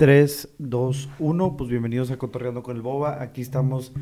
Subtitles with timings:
[0.00, 1.56] 3, 2, 1.
[1.58, 3.20] Pues bienvenidos a Cotorreando con el Boba.
[3.20, 3.92] Aquí estamos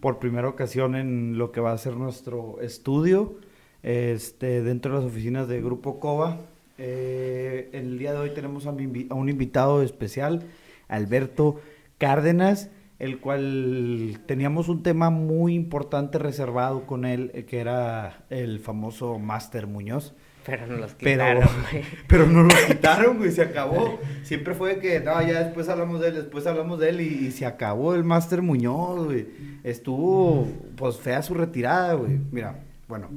[0.00, 3.36] por primera ocasión en lo que va a ser nuestro estudio,
[3.84, 6.40] este, dentro de las oficinas de Grupo Cova.
[6.78, 10.42] Eh, el día de hoy tenemos a, a un invitado especial,
[10.88, 11.60] Alberto
[11.96, 18.58] Cárdenas, el cual teníamos un tema muy importante reservado con él, eh, que era el
[18.58, 20.12] famoso Máster Muñoz.
[20.46, 21.84] Pero no los quitaron, güey.
[22.06, 23.98] Pero, no los quitaron, güey, se acabó.
[24.22, 27.46] Siempre fue que, no, ya después hablamos de él, después hablamos de él y, se
[27.46, 29.26] acabó el Máster Muñoz, güey.
[29.64, 32.20] Estuvo, pues, fea su retirada, güey.
[32.30, 33.08] Mira, bueno.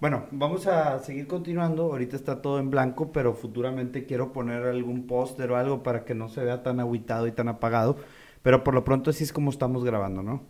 [0.00, 1.84] Bueno, vamos a seguir continuando.
[1.84, 6.14] Ahorita está todo en blanco, pero futuramente quiero poner algún póster o algo para que
[6.14, 7.96] no se vea tan aguitado y tan apagado.
[8.42, 10.42] Pero por lo pronto así es como estamos grabando, ¿no?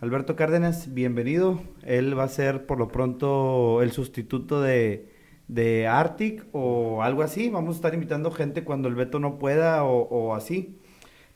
[0.00, 1.60] Alberto Cárdenas, bienvenido.
[1.82, 5.15] Él va a ser por lo pronto el sustituto de,
[5.48, 7.48] de Arctic o algo así.
[7.50, 10.78] Vamos a estar invitando gente cuando el Beto no pueda o, así.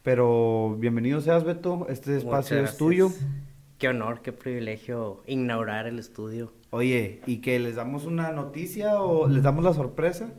[0.03, 1.87] Pero bienvenido seas, Beto.
[1.89, 3.11] Este espacio es tuyo.
[3.79, 6.53] Qué honor, qué privilegio inaugurar el estudio.
[6.71, 10.33] Oye, ¿y que les damos una noticia o les damos la sorpresa?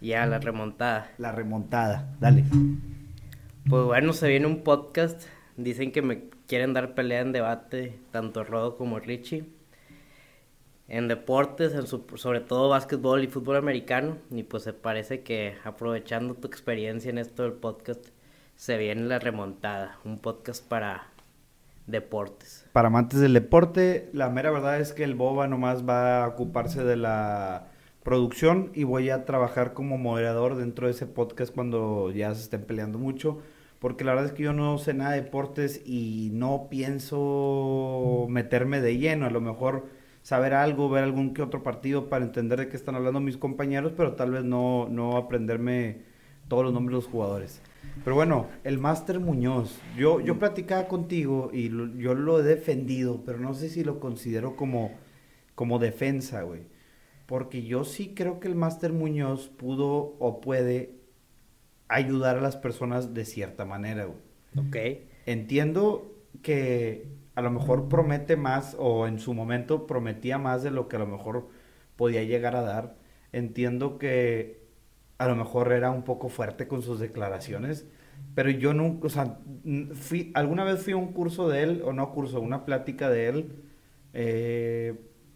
[0.00, 1.10] Ya, la remontada.
[1.18, 2.44] La remontada, dale.
[3.68, 5.22] Pues bueno, se viene un podcast.
[5.56, 9.46] Dicen que me quieren dar pelea en debate, tanto Rodo como Richie
[10.88, 11.72] en deportes,
[12.16, 14.18] sobre todo básquetbol y fútbol americano.
[14.30, 18.08] Y pues se parece que aprovechando tu experiencia en esto del podcast,
[18.56, 21.08] se viene la remontada, un podcast para
[21.86, 22.66] deportes.
[22.72, 26.84] Para amantes del deporte, la mera verdad es que el Boba nomás va a ocuparse
[26.84, 27.68] de la
[28.02, 32.62] producción y voy a trabajar como moderador dentro de ese podcast cuando ya se estén
[32.62, 33.40] peleando mucho.
[33.80, 38.80] Porque la verdad es que yo no sé nada de deportes y no pienso meterme
[38.80, 39.26] de lleno.
[39.26, 39.86] A lo mejor
[40.24, 43.92] saber algo, ver algún que otro partido para entender de qué están hablando mis compañeros,
[43.94, 45.98] pero tal vez no, no aprenderme
[46.48, 47.60] todos los nombres de los jugadores.
[48.02, 53.38] Pero bueno, el Máster Muñoz, yo, yo platicaba contigo y yo lo he defendido, pero
[53.38, 54.92] no sé si lo considero como,
[55.54, 56.62] como defensa, güey.
[57.26, 60.94] Porque yo sí creo que el Máster Muñoz pudo o puede
[61.88, 64.18] ayudar a las personas de cierta manera, güey.
[64.56, 65.04] Ok.
[65.26, 70.88] Entiendo que a lo mejor promete más o en su momento prometía más de lo
[70.88, 71.48] que a lo mejor
[71.96, 72.96] podía llegar a dar.
[73.32, 74.62] Entiendo que
[75.18, 77.86] a lo mejor era un poco fuerte con sus declaraciones,
[78.34, 79.38] pero yo nunca, o sea,
[79.94, 83.28] fui, alguna vez fui a un curso de él, o no curso, una plática de
[83.28, 83.52] él,
[84.12, 84.94] eh,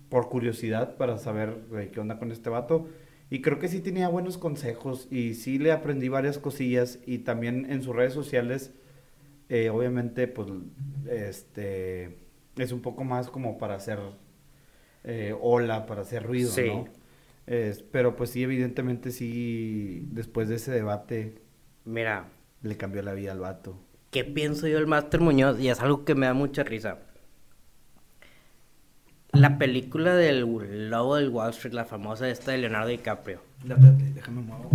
[0.08, 2.88] por curiosidad, para saber qué onda con este vato.
[3.30, 7.66] Y creo que sí tenía buenos consejos y sí le aprendí varias cosillas y también
[7.70, 8.72] en sus redes sociales
[9.48, 10.48] eh, obviamente, pues,
[11.10, 12.18] este,
[12.56, 13.98] es un poco más como para hacer
[15.04, 16.88] eh, ola, para hacer ruido, ¿no?
[17.90, 21.40] pero pues sí, evidentemente sí, después de ese debate,
[21.86, 22.28] mira,
[22.62, 23.80] le cambió la vida al vato.
[24.10, 25.58] ¿Qué pienso yo del Master Muñoz?
[25.60, 26.98] Y es algo que me da mucha risa.
[29.32, 30.40] La película del
[30.90, 33.42] Lobo del Wall Street, la famosa esta de Leonardo DiCaprio.
[33.62, 34.68] déjame mover.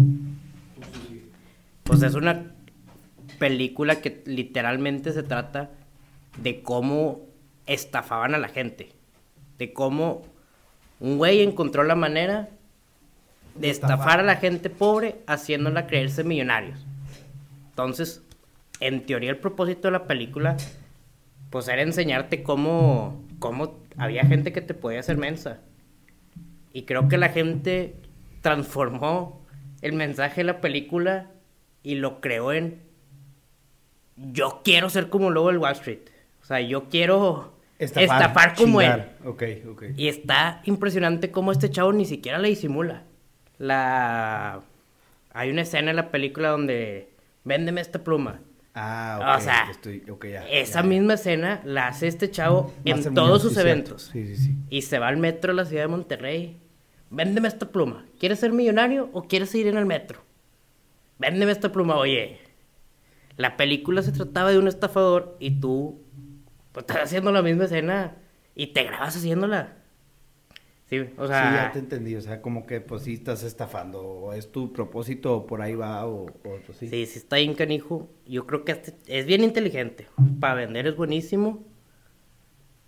[1.84, 2.56] Pues es una
[3.40, 5.72] película que literalmente se trata
[6.38, 7.22] de cómo
[7.66, 8.90] estafaban a la gente.
[9.58, 10.24] De cómo
[11.00, 12.50] un güey encontró la manera
[13.56, 16.86] de estafar a la gente pobre haciéndola creerse millonarios.
[17.70, 18.24] Entonces,
[18.80, 20.58] en teoría el propósito de la película
[21.50, 25.60] pues era enseñarte cómo, cómo había gente que te podía hacer mensa.
[26.74, 27.96] Y creo que la gente
[28.42, 29.46] transformó
[29.82, 31.30] el mensaje de la película
[31.84, 32.82] y lo creó en
[34.16, 36.00] yo quiero ser como luego el Wall Street.
[36.42, 39.04] O sea, yo quiero estafar, como él.
[39.98, 43.04] Y está impresionante cómo este chavo ni siquiera le disimula.
[43.58, 44.62] La...
[45.32, 47.10] Hay una escena en la película donde
[47.44, 48.42] véndeme esta pluma.
[48.76, 49.38] Ah, ok.
[49.38, 54.10] O sea, esa misma escena la hace este chavo en todos sus eventos.
[54.12, 54.56] Sí, sí, sí.
[54.70, 56.60] Y se va al metro de la ciudad de Monterrey.
[57.10, 58.06] Véndeme esta pluma.
[58.20, 60.22] ¿Quieres ser millonario o quieres ir en el metro?
[61.20, 61.96] Véndeme esta pluma.
[61.98, 62.40] Oye,
[63.38, 66.02] la película se trataba de un estafador y tú
[66.72, 68.18] pues, estás haciendo la misma escena
[68.56, 69.78] y te grabas haciéndola.
[70.86, 71.50] Sí, o sea...
[71.50, 74.72] Sí, ya te entendí, o sea, como que pues sí estás estafando, o es tu
[74.74, 76.88] propósito, o por ahí va, o, pues sí.
[76.88, 78.10] Sí, sí está bien canijo.
[78.28, 80.08] Yo creo que este es bien inteligente.
[80.40, 81.64] Para vender es buenísimo.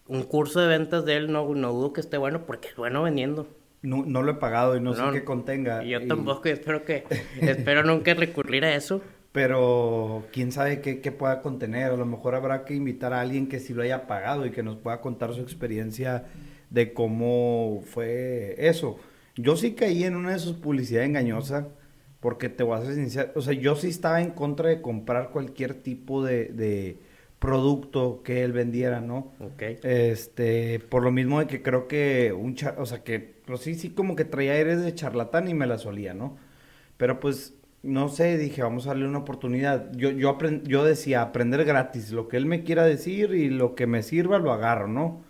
[0.07, 3.01] Un curso de ventas de él no, no dudo que esté bueno porque es bueno
[3.01, 3.47] vendiendo.
[3.81, 5.83] No, no lo he pagado y no, sé qué contenga.
[5.83, 7.05] Yo tampoco, espero que,
[7.41, 9.01] espero nunca recurrir a eso
[9.35, 11.91] pero quién sabe qué, pueda contener.
[11.91, 14.63] A lo mejor habrá que invitar a alguien que sí lo haya pagado y que
[14.63, 16.25] nos pueda contar su experiencia
[16.69, 18.97] de cómo fue eso.
[19.35, 21.65] Yo sí caí en una de sus publicidades engañosas
[22.21, 25.31] Porque te voy a ser sincero, o sea, yo sí estaba en contra de comprar
[25.31, 26.99] cualquier tipo de, de
[27.39, 29.33] producto que él vendiera, ¿no?
[29.39, 29.63] Ok.
[29.83, 33.75] Este, por lo mismo de que creo que un char, o sea, que pues sí,
[33.75, 36.37] sí como que traía aires de charlatán y me la solía, ¿no?
[36.97, 37.55] Pero pues,
[37.85, 39.91] no sé, dije, vamos a darle una oportunidad.
[39.95, 43.75] Yo, yo, aprend- yo decía, aprender gratis, lo que él me quiera decir y lo
[43.75, 45.23] que me sirva lo agarro, ¿no?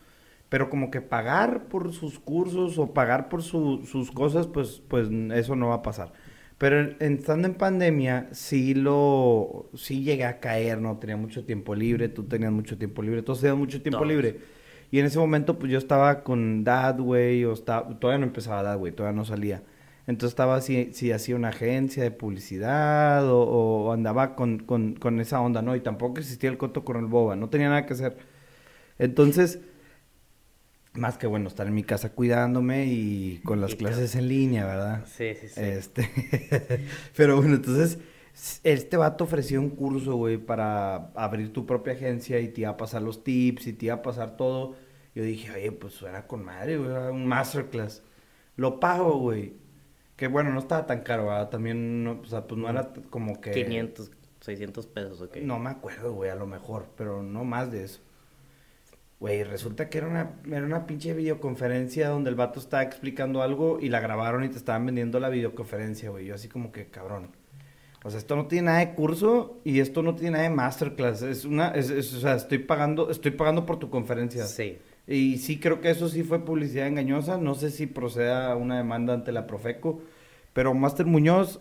[0.49, 5.09] Pero como que pagar por sus cursos o pagar por su- sus cosas, pues, pues
[5.33, 6.13] eso no va a pasar.
[6.57, 10.97] Pero en- estando en pandemia, sí lo, sí llegué a caer, ¿no?
[10.97, 14.09] Tenía mucho tiempo libre, tú tenías mucho tiempo libre, todos tenían mucho tiempo Todos.
[14.09, 14.39] libre.
[14.91, 18.63] Y en ese momento, pues yo estaba con Dad, güey, o estaba, todavía no empezaba
[18.63, 19.63] Dad, güey, todavía no salía.
[20.07, 25.19] Entonces estaba así, si hacía una agencia de publicidad o, o andaba con, con, con
[25.19, 25.75] esa onda, ¿no?
[25.75, 28.17] Y tampoco existía el coto con el boba, no tenía nada que hacer.
[28.99, 29.59] Entonces,
[30.93, 34.65] más que bueno, estar en mi casa cuidándome y con las Y clases en línea,
[34.65, 35.05] ¿verdad?
[35.05, 35.63] Sí, sí, sí.
[35.63, 36.09] Este,
[37.15, 37.99] pero bueno, entonces,
[38.63, 42.77] este vato ofreció un curso, güey, para abrir tu propia agencia y te iba a
[42.77, 44.75] pasar los tips y te iba a pasar todo.
[45.15, 48.03] Yo dije, oye, pues suena con madre, güey, un masterclass.
[48.57, 49.53] Lo pago, güey.
[50.15, 51.49] Que bueno, no estaba tan caro, ¿verdad?
[51.49, 53.51] También, no, o sea, pues no era como que...
[53.51, 55.37] 500, 600 pesos, ok.
[55.37, 57.99] No me acuerdo, güey, a lo mejor, pero no más de eso.
[59.19, 63.79] Güey, resulta que era una, era una pinche videoconferencia donde el vato estaba explicando algo
[63.79, 66.25] y la grabaron y te estaban vendiendo la videoconferencia, güey.
[66.25, 67.29] Yo así como que, cabrón.
[68.03, 71.21] O sea, esto no tiene nada de curso y esto no tiene nada de masterclass.
[71.23, 74.45] Es una, es, es- o sea, estoy pagando, estoy pagando por tu conferencia.
[74.45, 74.77] Sí.
[75.07, 77.37] Y sí creo que eso sí fue publicidad engañosa.
[77.37, 80.01] No sé si proceda una demanda ante la Profeco.
[80.53, 81.59] Pero Master Muñoz,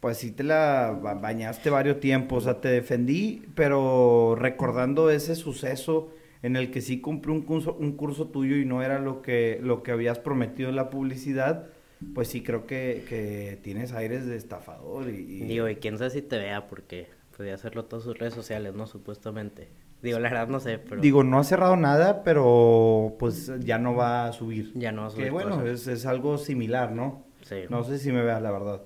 [0.00, 2.44] pues sí te la ba- bañaste varios tiempos.
[2.44, 6.10] O sea, te defendí, pero recordando ese suceso
[6.42, 9.58] en el que sí cumplí un curso, un curso tuyo y no era lo que,
[9.62, 11.66] lo que habías prometido en la publicidad,
[12.14, 15.10] pues sí creo que, que tienes aires de estafador.
[15.10, 18.34] Y, y- Digo, y quién sabe si te vea, porque podía hacerlo todas sus redes
[18.34, 18.86] sociales, ¿no?
[18.86, 19.68] Supuestamente.
[20.02, 23.94] Digo, la verdad no sé, pero Digo, no ha cerrado nada, pero pues ya no
[23.96, 24.72] va a subir.
[24.74, 27.24] ya no va a subir Que bueno, es, es algo similar, ¿no?
[27.42, 27.62] Sí.
[27.68, 28.82] No sé si me vea, la verdad.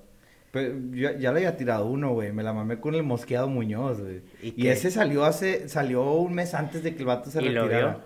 [0.51, 2.31] Pero yo ya le había tirado uno, güey.
[2.31, 4.21] Me la mamé con el mosqueado Muñoz, güey.
[4.41, 7.63] ¿Y ese salió hace, salió un mes antes de que el vato se ¿Y lo
[7.63, 7.91] retirara.
[7.93, 8.01] vio?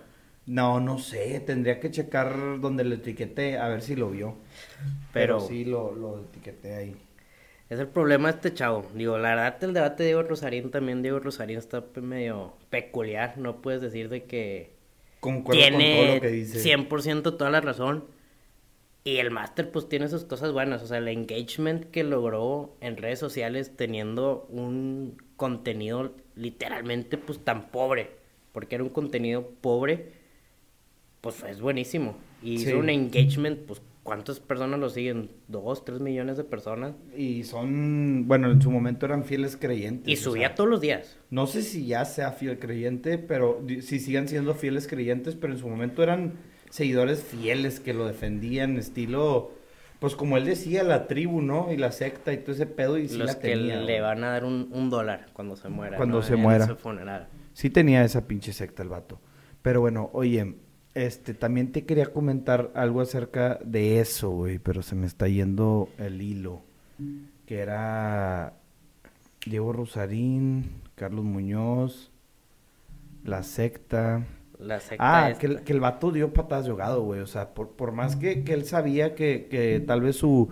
[0.46, 1.40] No, no sé.
[1.40, 4.36] Tendría que checar donde lo etiqueté a ver si lo vio.
[5.12, 6.96] Pero, Pero- sí lo, lo etiqueté ahí.
[7.70, 8.86] Es el problema de este chavo.
[8.94, 13.36] Digo, la verdad, el debate de Diego Rosarín también, Diego Rosarín está medio peculiar.
[13.36, 14.72] No puedes decir de que
[15.20, 16.76] Concuerdo con todo tiene lo que dice.
[16.76, 18.04] 100% toda la razón.
[19.04, 20.82] Y el máster pues tiene sus cosas buenas.
[20.82, 27.68] O sea, el engagement que logró en redes sociales teniendo un contenido literalmente pues tan
[27.70, 28.10] pobre.
[28.52, 30.12] Porque era un contenido pobre.
[31.20, 32.16] Pues es buenísimo.
[32.42, 32.68] Y Sí.
[32.68, 35.30] hizo un engagement, pues ¿cuántas personas lo siguen?
[35.48, 36.94] ¿Dos, tres millones de personas?
[37.14, 40.08] Y son, bueno, en su momento eran fieles creyentes.
[40.08, 41.18] Y o subía sea, todos los días.
[41.28, 45.58] No sé si ya sea fiel creyente, pero si sigan siendo fieles creyentes, pero en
[45.58, 46.32] su momento eran
[46.70, 49.52] seguidores fieles que lo defendían, estilo,
[50.00, 51.70] pues como él decía, la tribu, ¿no?
[51.70, 53.76] Y la secta y todo ese pedo, y sí los la que tenía.
[53.82, 55.98] le van a dar un, un dólar cuando se muera.
[55.98, 56.22] Cuando ¿no?
[56.22, 56.66] se En muera.
[56.66, 57.28] su funeral.
[57.52, 59.20] Sí tenía esa pinche secta el vato.
[59.60, 60.54] Pero bueno, oye,
[61.06, 65.94] este, también te quería comentar algo acerca de eso, güey, pero se me está yendo
[65.98, 66.62] el hilo.
[67.46, 68.54] Que era
[69.44, 72.12] Diego Rosarín, Carlos Muñoz,
[73.24, 74.26] la secta.
[74.58, 75.38] La secta Ah, esta.
[75.38, 77.20] que el, que el vato dio patadas de ahogado, güey.
[77.20, 80.50] O sea, por, por más que, que él sabía que, que tal vez su,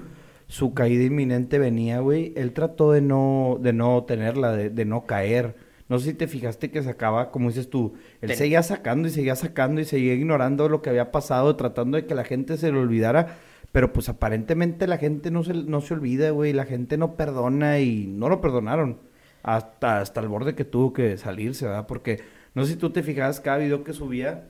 [0.49, 5.07] su caída inminente venía, güey, él trató de no, de no tenerla, de, de no
[5.07, 5.57] caer.
[5.89, 9.11] No sé si te fijaste que sacaba, como dices tú, él Ten- seguía sacando y
[9.13, 12.73] seguía sacando y seguía ignorando lo que había pasado, tratando de que la gente se
[12.73, 13.39] lo olvidara.
[13.73, 16.53] Pero pues aparentemente la gente no se, no se olvida, güey.
[16.53, 18.99] La gente no perdona y no lo perdonaron.
[19.43, 21.87] Hasta, hasta el borde que tuvo que salirse, ¿verdad?
[21.87, 22.21] Porque
[22.55, 24.49] no sé si tú te fijabas, cada video que subía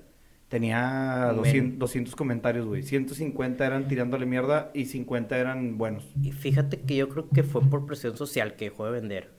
[0.49, 1.37] tenía Men.
[1.37, 2.83] 200, 200 comentarios, güey.
[2.83, 6.05] 150 eran tirándole mierda y 50 eran buenos.
[6.23, 9.36] Y fíjate que yo creo que fue por presión social que dejó de vender.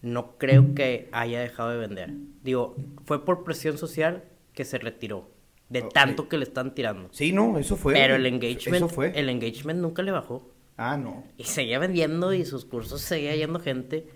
[0.00, 2.12] No creo que haya dejado de vender.
[2.42, 5.30] Digo, fue por presión social que se retiró.
[5.68, 7.08] De tanto que le están tirando.
[7.12, 7.92] Sí, no, eso fue.
[7.92, 9.12] Pero el engagement, Eso fue.
[9.18, 10.50] el engagement nunca le bajó.
[10.76, 11.24] Ah, no.
[11.36, 14.06] Y seguía vendiendo y sus cursos seguía yendo gente.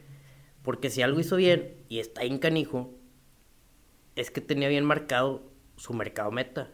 [0.63, 2.95] Porque si algo hizo bien y está en canijo,
[4.17, 5.43] es que tenía bien marcado
[5.77, 6.71] su mercado meta.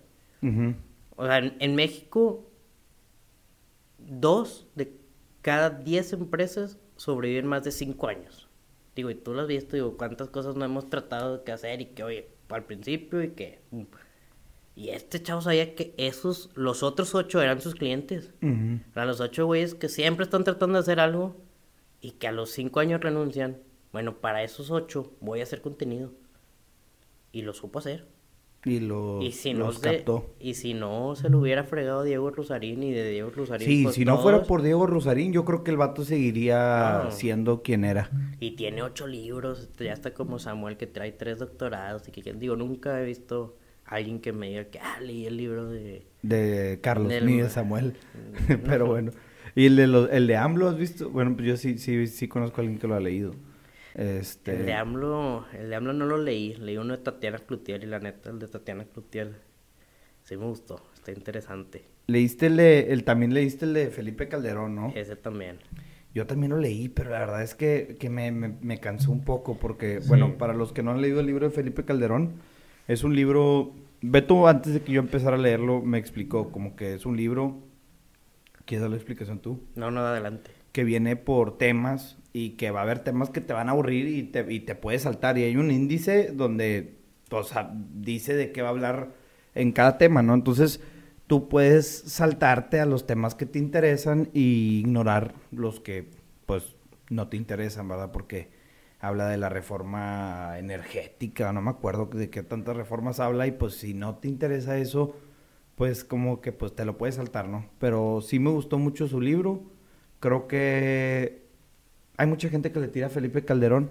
[1.16, 2.48] O sea, en, en México,
[3.98, 4.92] dos de
[5.42, 8.47] cada diez empresas sobreviven más de cinco años.
[8.98, 11.80] Digo, y tú lo has visto, digo, cuántas cosas no hemos tratado de que hacer
[11.80, 13.60] y que, oye, al principio y que...
[14.74, 18.32] Y este chavo sabía que esos, los otros ocho eran sus clientes.
[18.42, 18.80] Ujú.
[18.96, 21.36] A los ocho güeyes que siempre están tratando de hacer algo
[22.00, 23.58] y que a los cinco años renuncian.
[23.92, 26.10] Bueno, para esos ocho voy a hacer contenido.
[27.30, 28.04] Y lo supo hacer.
[28.68, 30.26] Y lo, Y si, no se, captó.
[30.38, 33.66] y si no se lo hubiera fregado Diego Rosarín y de Diego Rosarín.
[33.66, 37.10] Sí, pues, si no fuera por Diego Rosarín, yo creo que el vato seguiría No.
[37.10, 38.10] siendo quien era.
[38.40, 42.56] Y tiene ocho libros, ya está como Samuel que trae tres doctorados y que digo,
[42.56, 43.56] nunca he visto
[43.87, 46.06] a alguien que me diga que ah, leí el libro de...
[46.22, 47.94] De Carlos, Del- ni de Samuel.
[48.66, 49.12] Pero bueno.
[49.54, 51.08] ¿Y el de, los- el de AMLO has visto?
[51.10, 53.34] Bueno, pues yo sí, sí, sí conozco a alguien que lo ha leído.
[53.98, 54.54] Este...
[54.54, 57.86] El de AMLO, el de AMLO no lo leí, leí uno de Tatiana Cloutier y
[57.86, 59.40] la neta, el de Tatiana Cloutier
[60.22, 61.84] sí me gustó, está interesante.
[62.06, 62.92] Leíste el de...
[62.92, 64.92] El, también leíste el de Felipe Calderón, ¿no?
[64.94, 65.58] Ese también.
[66.14, 69.24] Yo también lo leí, pero la verdad es que, que me, me, me cansó un
[69.24, 72.34] poco porque, bueno, para los que no han leído el libro de Felipe Calderón,
[72.86, 73.72] es un libro...
[74.00, 77.64] Beto, antes de que yo empezara a leerlo, me explicó como que es un libro...
[78.64, 79.60] ¿Quieres dar la explicación tú?
[79.74, 80.52] No, no, adelante.
[80.72, 84.08] que viene por temas y que va a haber temas que te van a aburrir
[84.08, 85.38] y te, y te puedes saltar.
[85.38, 86.99] Y hay un índice donde,
[87.30, 89.14] o sea, dice de qué va a hablar
[89.54, 90.35] en cada tema, ¿no?
[90.35, 90.80] Entonces,
[91.26, 96.11] tú puedes saltarte a los temas que te interesan y ignorar los que,
[96.47, 96.76] pues,
[97.11, 98.12] no te interesan, ¿verdad?
[98.12, 98.50] Porque
[99.00, 103.75] habla de la reforma energética, no me acuerdo de qué tantas reformas habla y pues
[103.75, 105.14] si no te interesa eso,
[105.76, 107.66] pues como que pues te lo puedes saltar, ¿no?
[107.78, 109.62] Pero sí me gustó mucho su libro.
[110.20, 111.47] Creo que
[112.18, 113.90] hay mucha gente que le tira a Felipe Calderón.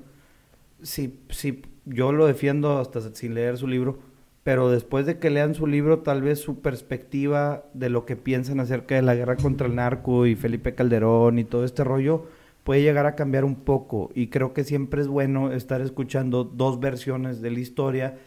[0.83, 3.97] Sí, sí, yo lo defiendo hasta sin leer su libro,
[4.43, 8.59] pero después de que lean su libro, tal vez su perspectiva de lo que piensan
[8.59, 12.27] acerca de la guerra contra el narco y Felipe Calderón y todo este rollo
[12.63, 14.11] puede llegar a cambiar un poco.
[14.13, 18.17] Y creo que siempre es bueno estar escuchando dos versiones de la historia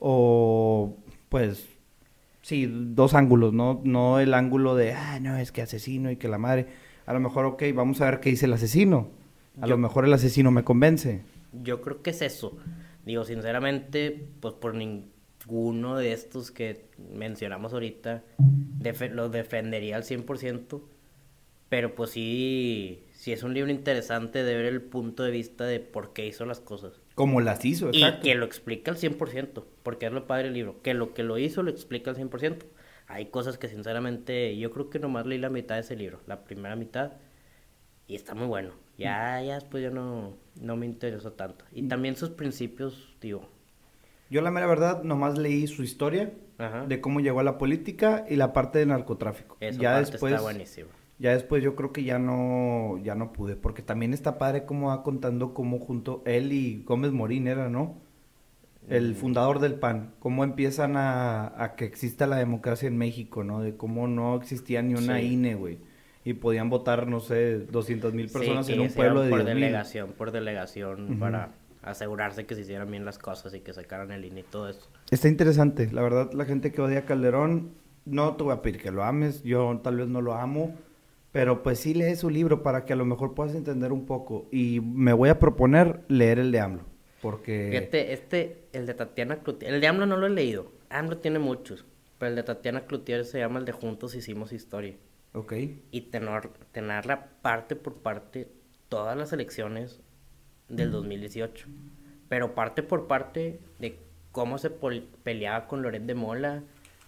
[0.00, 0.96] o
[1.28, 1.68] pues
[2.42, 3.80] Sí, dos ángulos, ¿no?
[3.84, 6.66] No el ángulo de, ah, no, es que asesino y que la madre.
[7.06, 9.08] A lo mejor, ok, vamos a ver qué dice el asesino.
[9.60, 11.22] A Yo- lo mejor el asesino me convence.
[11.52, 12.56] Yo creo que es eso.
[13.04, 18.22] Digo, sinceramente, pues por ninguno de estos que mencionamos ahorita
[18.78, 20.82] defe- los defendería al 100%,
[21.68, 25.80] pero pues sí, sí es un libro interesante de ver el punto de vista de
[25.80, 27.00] por qué hizo las cosas.
[27.14, 28.22] Como las hizo, Y exacto.
[28.22, 31.38] que lo explica al 100%, porque es lo padre del libro, que lo que lo
[31.38, 32.66] hizo lo explica al 100%.
[33.08, 36.44] Hay cosas que sinceramente yo creo que nomás leí la mitad de ese libro, la
[36.44, 37.14] primera mitad,
[38.06, 38.70] y está muy bueno.
[39.00, 41.64] Ya, ya después ya no, no me interesó tanto.
[41.72, 43.48] Y también sus principios, digo,
[44.30, 46.86] Yo la mera verdad nomás leí su historia Ajá.
[46.86, 49.56] de cómo llegó a la política y la parte del narcotráfico.
[49.60, 50.88] esa ya parte después, está buenísima.
[51.18, 54.88] ya después yo creo que ya no, ya no pude, porque también está padre cómo
[54.88, 57.98] va contando cómo junto él y Gómez Morín era, ¿no?
[58.88, 58.92] Mm.
[58.92, 63.60] El fundador del PAN, cómo empiezan a, a que exista la democracia en México, ¿no?
[63.62, 65.32] De cómo no existía ni una Sí.
[65.34, 65.78] INE, güey.
[66.24, 69.54] Y podían votar, no sé, 200 mil personas Sí, en un pueblo de por 10
[69.54, 69.62] mil.
[69.64, 71.18] delegación, por delegación, Ujú.
[71.18, 74.68] para asegurarse que se hicieran bien las cosas y que sacaran el INE y todo
[74.68, 74.88] eso.
[75.10, 77.70] Está interesante, la verdad, la gente que odia a Calderón,
[78.04, 80.74] no te voy a pedir que lo ames, yo tal vez no lo amo,
[81.32, 84.46] pero pues sí lee su libro para que a lo mejor puedas entender un poco.
[84.52, 86.82] Y me voy a proponer leer el de AMLO,
[87.22, 87.68] porque...
[87.70, 90.70] Fíjate, este, el de Tatiana Cloutier, el de AMLO no lo he leído.
[90.90, 91.86] AMLO tiene muchos,
[92.18, 94.96] pero el de Tatiana Cloutier se llama el de Juntos Hicimos Historia.
[95.32, 95.54] Ok.
[95.90, 98.48] Y tener, tenerla parte por parte
[98.88, 100.00] todas las elecciones
[100.68, 101.66] del 2018.
[102.28, 103.98] Pero parte por parte de
[104.32, 106.62] cómo se peleaba con Loret de Mola,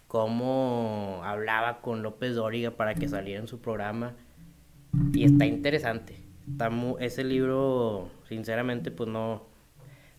[0.08, 4.14] cómo hablaba con López Dóriga para que saliera en su programa.
[5.12, 6.16] Y está interesante.
[6.50, 9.46] Está ese libro, sinceramente, pues no.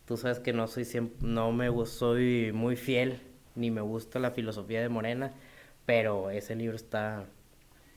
[0.06, 3.22] Tú sabes que no soy siempre, no me soy muy fiel,
[3.56, 5.32] ni me gusta la filosofía de Morena,
[5.86, 7.26] pero ese libro está,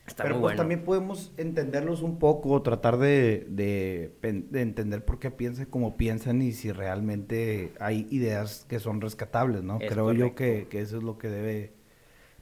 [0.07, 0.55] está Pero muy pues bueno.
[0.55, 5.95] también podemos entenderlos un poco, tratar de, de, pen- de entender por qué piensan como
[5.97, 9.79] piensan y si realmente hay ideas que son rescatables, ¿no?
[9.79, 11.73] Es Creo yo que, que eso es lo que debe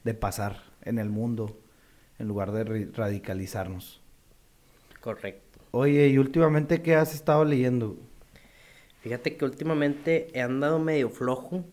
[0.04, 1.58] de pasar en el mundo
[2.18, 4.02] en lugar de radicalizarnos.
[5.00, 5.60] Correcto.
[5.70, 7.96] Oye, y últimamente, ¿qué has estado leyendo?
[9.00, 11.64] Fíjate que últimamente he andado medio flojo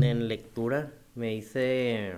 [0.00, 0.92] en lectura.
[1.14, 2.14] Me hice...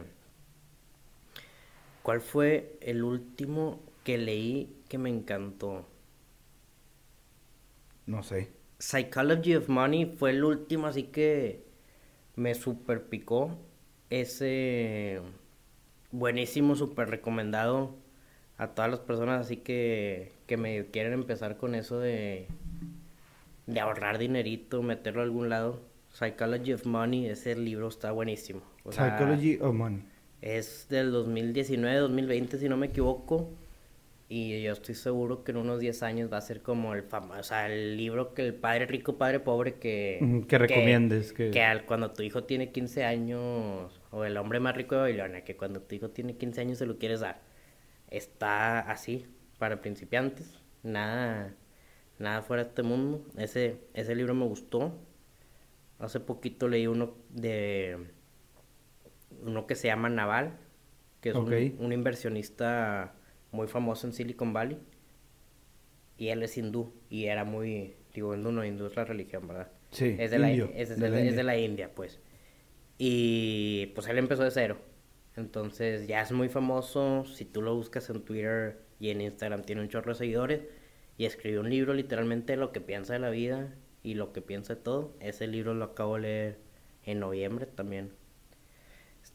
[2.07, 5.89] ¿Cuál fue el último que leí que me encantó?
[8.07, 8.53] No sé.
[8.79, 11.65] Psychology of Money fue el último, así que
[12.37, 13.59] me super picó.
[14.09, 15.21] Ese
[16.13, 17.97] buenísimo, súper recomendado
[18.57, 22.47] a todas las personas, así que, que me quieren empezar con eso de,
[23.67, 25.83] de ahorrar dinerito, meterlo a algún lado.
[26.13, 28.61] Psychology of Money, ese libro está buenísimo.
[28.85, 30.05] O sea, Psychology of Money.
[30.47, 33.51] Es del 2019, 2020, si no me equivoco.
[34.29, 37.41] Y yo estoy seguro que en unos 10 años va a ser como el famoso,
[37.41, 40.45] o sea, el libro que el padre rico, padre pobre que...
[40.49, 44.77] Que recomiendes, que- Que al- cuando tu hijo tiene 15 años, o el hombre más
[44.77, 47.41] rico de Babilonia, que cuando tu hijo tiene 15 años se lo quieres dar.
[48.11, 49.27] Está así,
[49.59, 50.59] para principiantes.
[50.83, 51.55] Nada,
[52.19, 53.25] nada fuera de este mundo.
[53.37, 54.93] Ese, ese libro me gustó.
[56.01, 57.97] Hace poquito leí uno de
[59.43, 60.59] uno que se llama Naval,
[61.21, 63.15] que es un- inversionista
[63.53, 64.79] muy famoso en Silicon Valley.
[66.19, 69.71] Y él es hindú y era muy, digo, hindú no, hindú es la religión, ¿verdad?
[69.91, 71.37] Sí, es de, la, es, es de de la la- es India.
[71.37, 72.21] de la India, pues.
[72.99, 74.79] Y pues él empezó de cero.
[75.37, 77.25] Entonces ya es muy famoso.
[77.27, 80.63] Si tú lo buscas en Twitter y en Instagram, tiene un chorro de seguidores.
[81.19, 84.41] Y escribió un libro literalmente de lo que piensa de la vida y lo que
[84.43, 85.15] piensa de todo.
[85.21, 86.59] Ese libro lo acabo de leer
[87.05, 88.13] en noviembre también.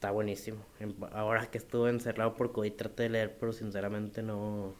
[0.02, 0.58] Está buenísimo.
[0.80, 4.74] En- Ahora que estuve encerrado por COVID traté de leer, pero sinceramente no,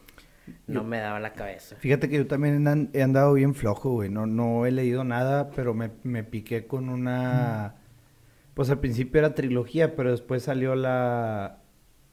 [0.66, 1.76] no me daba la cabeza.
[1.76, 4.10] Fíjate que yo también he andado bien flojo, güey.
[4.10, 7.76] No, no he leído nada, pero me, me piqué con una...
[8.54, 11.58] Pues al principio era trilogía, pero después salió la...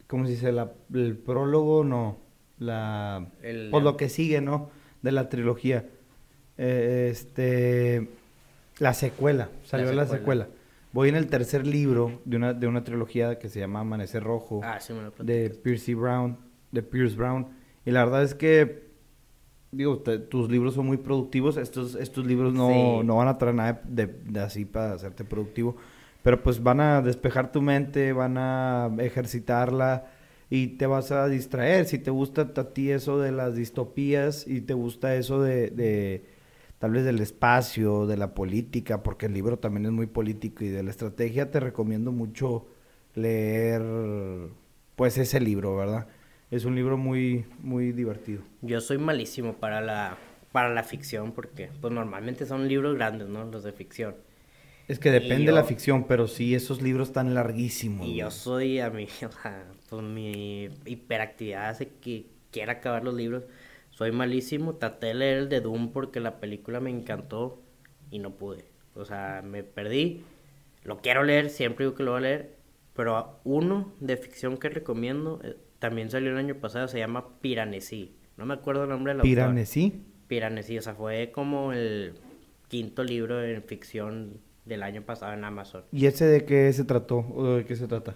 [0.06, 0.52] ¿Cómo se dice?
[0.52, 2.20] La, el prólogo, no.
[2.60, 3.26] La...
[3.42, 4.70] El- Pues lo que sigue, ¿no?
[5.02, 5.88] De la trilogía.
[6.60, 8.08] Eh, este...
[8.78, 9.50] La secuela.
[9.64, 10.44] Salió la secuela.
[10.46, 10.48] secuela.
[10.92, 14.62] Voy en el tercer libro de una, de una trilogía que se llama Amanecer Rojo
[14.64, 15.50] Ah, sí me lo de.
[15.52, 16.38] Pierce Brown,
[16.72, 17.48] de Pierce Brown.
[17.86, 18.90] Y la verdad es que,
[19.72, 21.58] digo, te- tus libros son muy productivos.
[21.58, 23.06] Estos, estos libros no, Sí.
[23.06, 25.76] no van a traer nada de, de así para hacerte productivo.
[26.24, 30.08] Pero pues van a despejar tu mente, van a ejercitarla
[30.50, 31.86] y te vas a distraer.
[31.86, 36.26] Si te gusta a ti eso de las distopías y te gusta eso de, de
[36.80, 40.70] tal vez del espacio, de la política, porque el libro también es muy político y
[40.70, 42.68] de la estrategia, te recomiendo mucho
[43.16, 43.82] leer
[44.96, 46.08] pues ese libro, ¿verdad?
[46.52, 48.42] Es un libro muy muy divertido.
[48.62, 50.18] Yo soy malísimo para la,
[50.52, 53.46] para la ficción porque pues normalmente son libros grandes, ¿no?
[53.46, 54.16] Los de ficción.
[54.88, 58.08] Es que depende de la ficción, pero sí esos libros tan larguísimos.
[58.08, 63.14] Y yo soy a mí, o sea, pues mi hiperactividad hace que quiera acabar los
[63.14, 63.44] libros.
[64.00, 67.62] Soy malísimo, traté de leer el de Doom porque la película me encantó
[68.10, 68.64] y no pude.
[68.96, 70.24] O sea, me perdí.
[70.86, 72.56] Lo quiero leer, siempre digo que lo voy a leer.
[72.96, 78.16] Pero uno de ficción que recomiendo, eh, también salió el año pasado, se llama Piranesi.
[78.38, 79.30] No me acuerdo el nombre del autor.
[79.30, 80.02] Piranesi.
[80.30, 82.14] Piranesi, o sea, fue como el
[82.70, 85.84] quinto libro en ficción del año pasado en Amazon.
[85.92, 88.16] ¿Y ese de qué se trató o de qué se trata?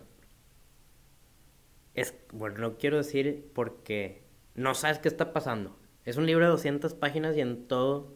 [1.94, 4.23] Es, bueno, no quiero decir porque
[4.56, 5.78] no sabes qué está pasando.
[6.06, 8.14] Es un libro de 200 páginas y en todo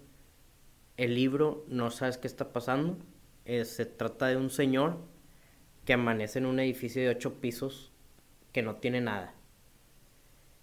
[0.97, 2.97] el libro no sabes qué está pasando.
[3.45, 4.97] Eh, se trata de un señor
[5.85, 7.93] que amanece en un edificio de 8 pisos
[8.51, 9.33] que no tiene nada.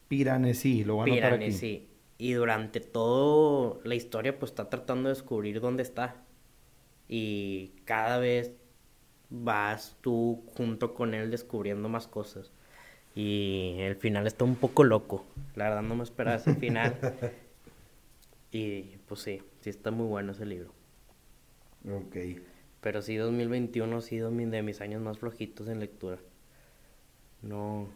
[0.09, 1.23] Piranesi, lo voy a aquí.
[1.23, 1.89] Piranesi.
[2.19, 6.25] Y durante toda la historia pues está tratando de descubrir dónde está.
[7.09, 8.53] Y cada vez
[9.31, 12.53] vas tú junto con él descubriendo más cosas.
[13.15, 15.25] Y el final está un poco loco.
[15.55, 16.97] La verdad no me esperaba ese final.
[18.51, 20.73] y pues sí, sí está muy bueno ese libro.
[21.89, 22.17] Ok.
[22.81, 26.19] Pero sí, 2021 ha sido de mis años más flojitos en lectura.
[27.43, 27.89] No.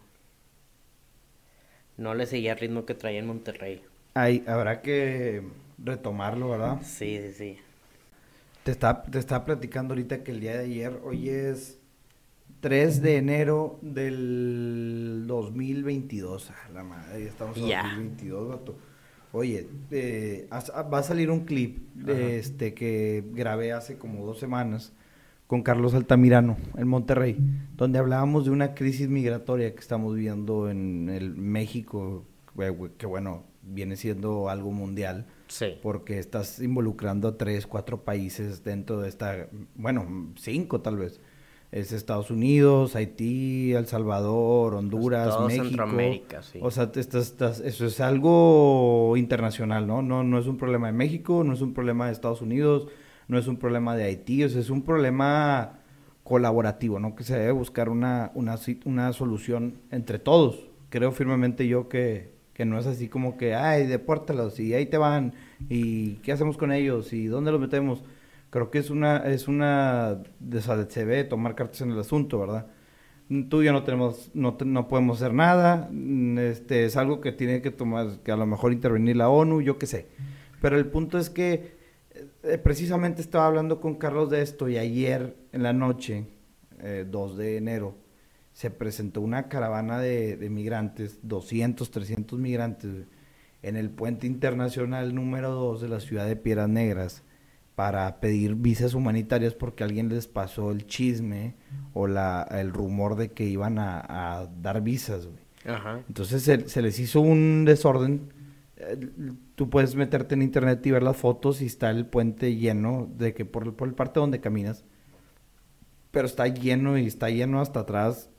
[1.96, 3.82] No le seguía el ritmo que traía en Monterrey.
[4.14, 5.42] Ahí habrá que
[5.82, 6.78] retomarlo, ¿verdad?
[6.82, 7.58] Sí, sí, sí.
[8.62, 11.77] Te estaba, te estaba platicando ahorita que el día de ayer, hoy es
[12.60, 16.50] 3 de enero del 2022.
[16.50, 17.82] Ah, la madre, ya estamos en Ya.
[17.82, 18.76] 2022, vato.
[19.32, 24.38] Oye, eh, has- va a salir un clip de este que grabé hace como dos
[24.38, 24.92] semanas
[25.46, 27.36] con Carlos Altamirano en Monterrey,
[27.76, 32.24] donde hablábamos de una crisis migratoria que estamos viendo en el México,
[32.56, 35.66] que, que bueno, viene siendo algo mundial Sí.
[35.82, 41.20] porque estás involucrando a tres, cuatro países dentro de esta, bueno, cinco tal vez.
[41.70, 45.64] Es Estados Unidos, Haití, El Salvador, Honduras, todo México.
[45.64, 46.58] Centroamérica, sí.
[46.62, 50.00] O sea, te estás, estás- eso es algo internacional, ¿no?
[50.00, 50.24] ¿no?
[50.24, 52.88] No es un problema de México, no es un problema de Estados Unidos,
[53.28, 55.80] no es un problema de Haití, o sea, es un problema
[56.24, 57.14] colaborativo, ¿no?
[57.14, 60.66] Que se debe buscar una, una, una solución entre todos.
[60.90, 64.96] Creo firmemente yo que, que no es así como que, ay, depórtalos y ahí te
[64.98, 65.34] van
[65.68, 68.02] y qué hacemos con ellos y dónde los metemos.
[68.50, 72.66] Creo que es una, es una, o se debe tomar cartas en el asunto, ¿verdad?
[73.50, 77.30] Tú y yo no tenemos, no, no podemos hacer nada, mm, este, es algo que
[77.32, 80.06] tiene que tomar, que a lo mejor intervenir la ONU, yo qué sé.
[80.62, 81.76] Pero el punto es que
[82.42, 86.26] eh, precisamente estaba hablando con Carlos de esto y ayer en la noche
[86.80, 87.96] eh, 2 de enero,
[88.52, 93.06] se presentó una caravana de, migrantes, 200, 300 migrantes,
[93.62, 97.24] en el puente internacional número 2 de la ciudad de Piedras Negras
[97.78, 101.54] para pedir visas humanitarias porque alguien les pasó el chisme
[101.92, 104.00] o la, el rumor de que iban a,
[104.40, 105.38] a dar visas, güey.
[105.64, 106.00] Ajá.
[106.08, 108.32] Entonces se, se les hizo un desorden.
[108.78, 108.98] Eh,
[109.54, 113.32] Tú puedes meterte en internet y ver las fotos y está el puente lleno de
[113.32, 114.84] que por, el- por el parte donde caminas.
[116.10, 118.30] Pero está lleno y está lleno hasta atrás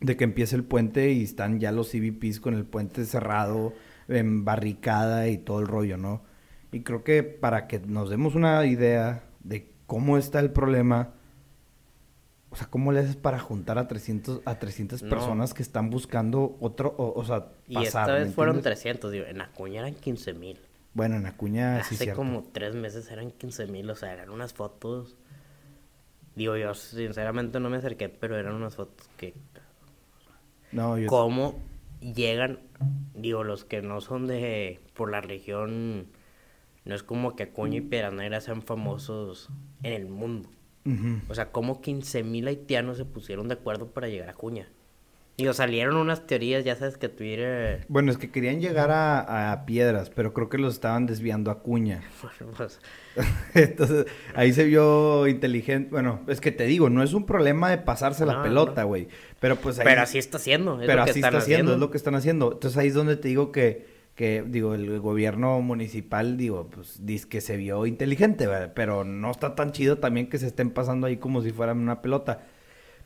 [0.00, 3.74] de que empiece el puente y están ya los CBPs con el puente cerrado,
[4.08, 6.22] en barricada y todo el rollo, ¿no?
[6.76, 11.14] Y creo que para que nos demos una idea de cómo está el problema,
[12.50, 15.08] o sea, ¿cómo le haces para juntar a 300, a 300 No.
[15.08, 18.10] personas que están buscando otro, o, o sea, Y pasar?
[18.10, 18.80] esta ¿me vez fueron entiendes?
[18.82, 20.58] 300, digo, en Acuña eran 15 mil.
[20.92, 24.52] Bueno, en Acuña sí Hace como tres meses eran 15 mil, o sea, eran unas
[24.52, 25.16] fotos.
[26.34, 29.32] Digo, yo sinceramente no me acerqué, pero eran unas fotos que.
[30.72, 31.06] No, yo...
[31.08, 31.58] ¿Cómo
[32.00, 32.60] llegan?
[33.14, 34.80] Digo, los que no son de.
[34.94, 36.06] por la región.
[36.86, 39.50] No es como que Acuña y Piedras Negras sean famosos
[39.82, 40.48] en el mundo.
[41.28, 44.68] O sea, como 15 mil haitianos se pusieron de acuerdo para llegar a Acuña.
[45.36, 47.84] Digo, salieron unas teorías, ya sabes que Twitter.
[47.88, 51.54] Bueno, es que querían llegar a, a Piedras, pero creo que los estaban desviando a
[51.54, 52.02] Acuña.
[52.22, 52.80] Bueno, pues.
[53.54, 55.90] Entonces, ahí se vio inteligente.
[55.90, 58.88] Bueno, es que te digo, no es un problema de pasarse la pelota, no.
[58.88, 59.08] güey.
[59.40, 59.84] Pero pues ahí...
[59.84, 60.80] Pero así está haciendo.
[60.80, 61.72] Es pero lo que así están está haciendo.
[61.74, 62.52] es lo que están haciendo.
[62.52, 67.28] Entonces ahí es donde te digo que, que digo, el gobierno municipal, digo, pues dice
[67.28, 68.72] que se vio inteligente, ¿verdad?
[68.74, 72.00] pero no está tan chido también que se estén pasando ahí como si fueran una
[72.02, 72.40] pelota.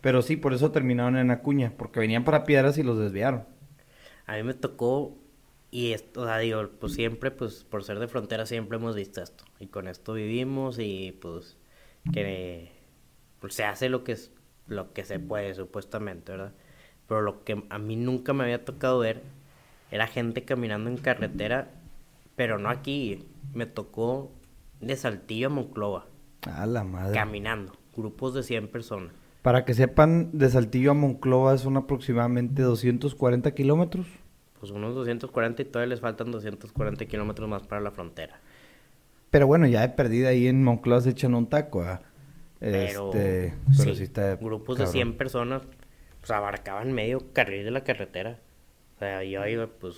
[0.01, 3.45] Pero sí, por eso terminaron en Acuña, porque venían para Piedras y los desviaron.
[4.27, 5.19] A mí me tocó,
[5.73, 9.45] y esto, digo, pues siempre, pues por ser de frontera, siempre hemos visto esto.
[9.59, 11.59] Y con esto vivimos y pues
[12.13, 12.71] que
[13.41, 14.33] pues, se hace lo que, es,
[14.69, 16.53] lo que se puede, supuestamente, ¿verdad?
[17.09, 19.23] Pero lo que a mí nunca me había tocado ver
[19.91, 21.71] era gente caminando en carretera,
[22.37, 23.27] pero no aquí.
[23.55, 24.31] Me tocó
[24.81, 26.07] de Saltillo a Monclova,
[26.43, 27.15] A la madre.
[27.15, 29.13] caminando, grupos de 100 personas.
[29.43, 34.07] Para que sepan, de Saltillo a Monclova son aproximadamente 240 kilómetros.
[34.59, 38.39] Pues unos 240 y todavía les faltan 240 kilómetros más para la frontera.
[39.31, 42.03] Pero bueno, ya de perdida ahí en Monclova se echan un taco, ¿ah?
[42.59, 44.93] Pero, Este, pero sí, está grupos de cabrón.
[44.93, 45.63] 100 personas
[46.21, 48.39] pues abarcaban medio carril de la carretera.
[49.01, 49.97] O sea, yo iba pues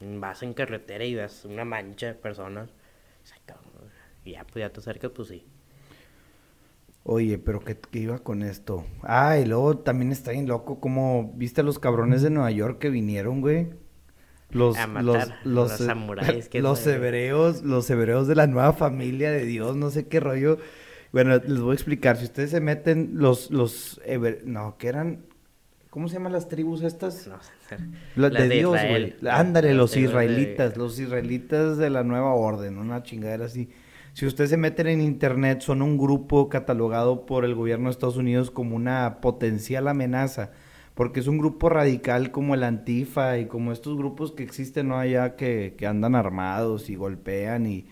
[0.00, 2.70] vas en carretera y ves una mancha de personas.
[4.24, 5.44] Y ya pues ya te acercas, pues sí.
[7.04, 8.84] Oye, pero ¿qué, qué iba con esto?
[9.02, 12.78] Ah, y luego también está bien loco como, ¿viste a los cabrones de Nueva York
[12.78, 13.70] que vinieron, güey?
[14.50, 18.74] Los, A matar los, los, los samuráis que los hebreos, los hebreos de la nueva
[18.74, 20.58] familia de Dios, no sé qué rollo.
[21.12, 22.18] Bueno, les voy a explicar.
[22.18, 25.26] Si ustedes se meten, los, los, hebre- no, que eran,
[25.90, 27.26] ¿cómo se llaman las tribus estas?
[27.26, 29.14] No Las de, Dios, güey.
[29.30, 33.68] Ándale, los de- israelitas, los israelitas de la nueva orden, una chingadera así.
[34.14, 38.16] Si ustedes se meten en internet, son un grupo catalogado por el gobierno de Estados
[38.16, 40.50] Unidos como una potencial amenaza,
[40.94, 44.98] porque es un grupo radical como el Antifa y como estos grupos que existen ¿no?
[44.98, 47.86] allá que, que andan armados y golpean y,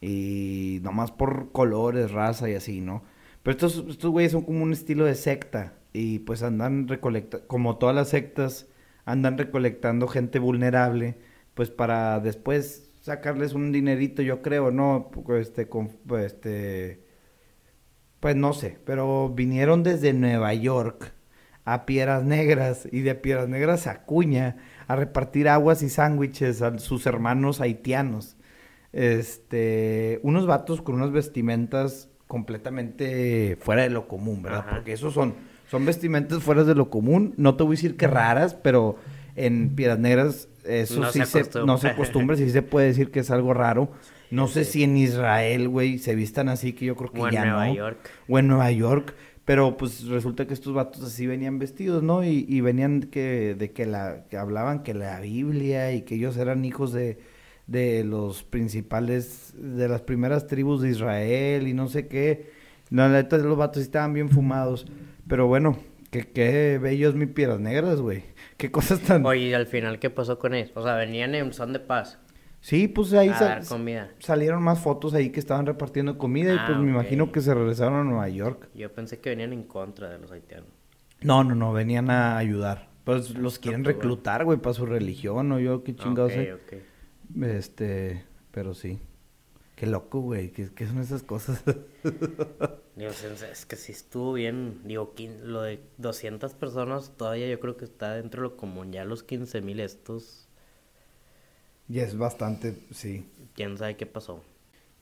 [0.00, 3.02] y nomás por colores, raza y así, ¿no?
[3.42, 7.78] Pero estos, estos güeyes son como un estilo de secta y pues andan recolectando, como
[7.78, 8.66] todas las sectas,
[9.06, 11.16] andan recolectando gente vulnerable,
[11.54, 15.10] pues para después sacarles un dinerito, yo creo, ¿no?
[15.40, 17.00] Este, con, pues, este,
[18.20, 21.12] pues no sé, pero vinieron desde Nueva York
[21.64, 24.56] a Piedras Negras y de Piedras Negras a Acuña
[24.88, 28.36] a repartir aguas y sándwiches a sus hermanos haitianos.
[28.92, 34.60] Este, unos vatos con unas vestimentas completamente fuera de lo común, ¿verdad?
[34.60, 34.76] Ajá.
[34.76, 35.34] Porque esos son,
[35.70, 37.34] son vestimentas fuera de lo común.
[37.36, 38.96] No te voy a decir que raras, pero
[39.34, 43.10] en Piedras Negras eso No sí se se, no se acostumbra, sí se puede decir
[43.10, 43.90] que es algo raro.
[44.30, 47.32] No sé si en Israel, güey, se vistan así, que yo creo que O en
[47.34, 47.74] ya Nueva no.
[47.74, 48.10] York.
[48.28, 49.14] O en Nueva York.
[49.44, 52.24] Pero pues resulta que estos vatos así venían vestidos, ¿no?
[52.24, 56.36] Y, y venían que, de que la, que hablaban que la Biblia y que ellos
[56.36, 57.18] eran hijos de,
[57.68, 62.50] de los principales, de las primeras tribus de Israel y no sé qué.
[62.90, 64.86] La neta, los vatos sí estaban bien fumados.
[65.28, 65.78] Pero bueno,
[66.10, 68.24] que qué bellos mi piedras negras, güey.
[68.56, 69.24] Qué cosas tan...
[69.26, 70.70] Oye, ¿y al final qué pasó con ellos?
[70.74, 72.18] O sea, venían en son de paz.
[72.60, 74.10] Sí, pues ahí a sal- dar comida.
[74.18, 77.54] salieron más fotos ahí que estaban repartiendo comida y Ah, pues me imagino que se
[77.54, 78.68] regresaron a Nueva York.
[78.74, 80.68] Yo pensé que venían en contra de los haitianos.
[81.22, 82.88] No, no, no, venían a ayudar.
[83.04, 86.52] Pues los quieren reclutar, güey, para su religión, o yo qué chingados Ok, sé.
[86.54, 87.42] ok.
[87.44, 88.98] Este, pero sí.
[89.76, 90.50] Qué loco, güey.
[90.50, 91.62] ¿Qué, qué son esas cosas?
[92.96, 94.80] Digo, es que sí estuvo bien.
[94.84, 98.92] Digo, lo de 200 personas todavía yo creo que está dentro de lo común.
[98.92, 100.46] Ya los 15 mil estos,
[101.88, 103.24] y es bastante, sí.
[103.54, 104.42] quién sabe qué pasó.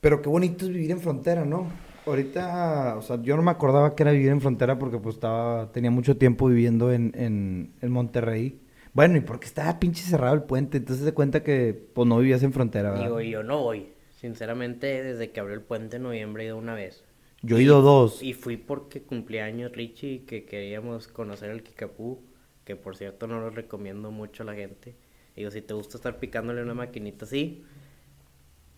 [0.00, 1.70] Pero qué bonito es vivir en frontera, ¿no?
[2.04, 5.72] Ahorita, o sea, yo no me acordaba que era vivir en frontera porque pues estaba,
[5.72, 8.60] tenía mucho tiempo viviendo en, en, en Monterrey.
[8.92, 12.42] Bueno, y porque estaba pinche cerrado el puente, entonces te cuenta que pues no vivías
[12.42, 13.04] en frontera, ¿verdad?
[13.04, 13.88] Digo, yo no voy.
[14.20, 17.02] Sinceramente, desde que abrió el puente en noviembre he ido una vez.
[17.44, 18.22] Yo he ido dos.
[18.22, 22.20] Y fui porque cumplía años Richie y que queríamos conocer el Kikapú,
[22.64, 24.94] que por cierto no lo recomiendo mucho a la gente.
[25.36, 27.64] Digo, si te gusta estar picándole una maquinita, sí.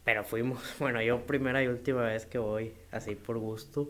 [0.05, 3.89] Pero fuimos, bueno, yo primera y última vez que voy, así por gusto.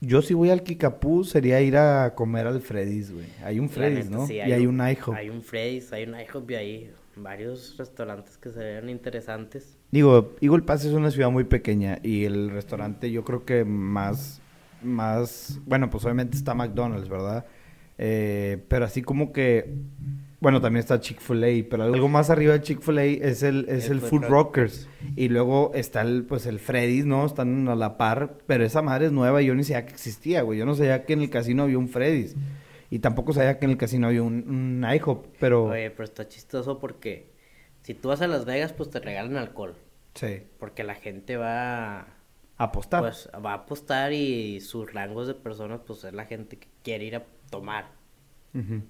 [0.00, 3.26] Yo si voy al Kikapú sería ir a comer al Freddy's, güey.
[3.42, 4.26] Hay un Freddy's, neta, ¿no?
[4.26, 5.14] sí, y hay un IHOP.
[5.14, 9.75] Hay un Freddy's, hay un IHOP y hay varios restaurantes que se ven interesantes.
[9.96, 14.42] Digo, Eagle Pass es una ciudad muy pequeña y el restaurante yo creo que más,
[14.82, 17.46] más, bueno, pues obviamente está McDonald's, ¿verdad?
[17.96, 19.72] Eh, pero así como que,
[20.38, 24.00] bueno, también está Chick-fil-A, pero algo más arriba de Chick-fil-A es el, es El el,
[24.02, 24.24] Food.
[24.24, 24.86] Rockers.
[25.16, 27.24] Y luego está el, pues el Freddy's, ¿no?
[27.24, 30.42] Están a la par, pero esa madre es nueva y yo ni sabía que existía,
[30.42, 30.58] güey.
[30.58, 32.36] Yo no sabía que en el casino había un Freddy's.
[32.90, 35.68] Y tampoco sabía que en el casino había un, un IHOP, pero...
[35.68, 37.30] Oye, pero está chistoso porque
[37.80, 39.74] si tú vas a Las Vegas, pues te regalan alcohol.
[40.16, 40.42] Sí.
[40.58, 42.16] Porque la gente va
[42.58, 43.00] Apostar.
[43.00, 47.04] Pues va a apostar y sus rangos de personas, pues es la gente que quiere
[47.04, 47.90] ir a tomar.
[48.54, 48.88] En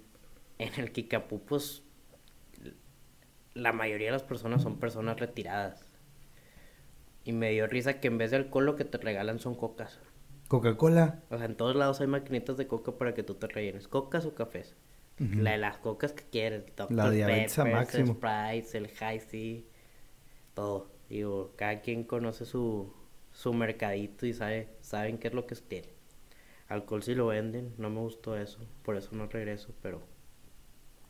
[0.58, 1.82] el Kikapú, pues
[3.54, 5.84] la mayoría de las personas son personas retiradas.
[7.24, 9.98] Y me dio risa que en vez de alcohol lo que te regalan son cocas.
[10.46, 11.22] Coca-Cola.
[11.30, 13.88] O sea, en todos lados hay maquinitas de coca para que tú te rellenes.
[13.88, 14.76] ¿Cocas o cafés?
[15.18, 16.64] La de las cocas que quieres.
[16.76, 16.92] Dr.
[16.92, 18.12] La diabetes a Peppers, máximo.
[18.12, 19.64] El Sprite, el High C,
[20.54, 20.95] todo.
[21.08, 22.92] Digo, cada quien conoce su,
[23.32, 25.88] su mercadito y sabe, saben qué es lo que tiene.
[26.68, 30.02] Alcohol sí lo venden, no me gustó eso, por eso no regreso, pero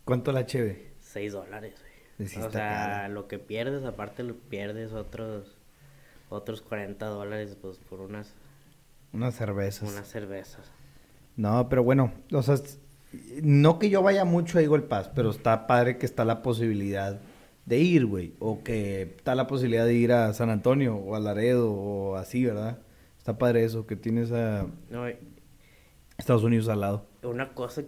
[0.04, 0.92] ¿Cuánto la cheve?
[1.00, 1.74] 6 dólares.
[2.18, 2.46] güey.
[2.46, 3.08] O sea, cara.
[3.08, 5.56] lo que pierdes, aparte lo pierdes otros
[6.28, 8.34] otros 40 dólares pues por unas,
[9.12, 9.88] Unas cervezas.
[9.90, 10.70] unas cervezas.
[11.36, 12.56] No, pero bueno, o sea,
[13.42, 17.20] no que yo vaya mucho a Eagle Pass, pero está padre que está la posibilidad
[17.66, 18.32] de ir, güey.
[18.38, 22.44] O que está la posibilidad de ir a San Antonio o a Laredo o así,
[22.44, 22.78] ¿verdad?
[23.18, 25.16] Está padre eso, que tienes a No, y-
[26.16, 27.06] Estados Unidos al lado.
[27.22, 27.82] una cosa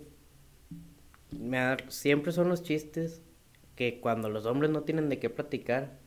[1.31, 3.23] me da- siempre son los chistes
[3.77, 5.99] que cuando los hombres no tienen de qué platicar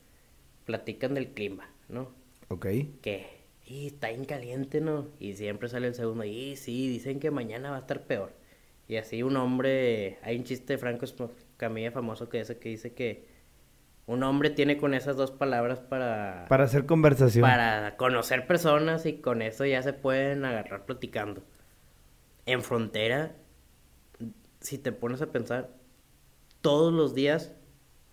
[0.65, 2.09] platican del clima no
[2.49, 2.65] ¿Ok?
[3.01, 3.25] que
[3.65, 7.71] y está bien caliente no y siempre sale el segundo y sí dicen que mañana
[7.71, 8.33] va a estar peor
[8.87, 11.05] y así un hombre hay un chiste de Franco
[11.57, 13.25] Camilla famoso que ese que dice que
[14.11, 17.43] un hombre tiene con esas dos palabras para Para hacer conversación.
[17.43, 21.43] para conocer personas y con eso ya se pueden agarrar platicando.
[22.45, 23.31] En frontera,
[24.59, 25.69] si te pones a pensar,
[26.59, 27.53] todos los días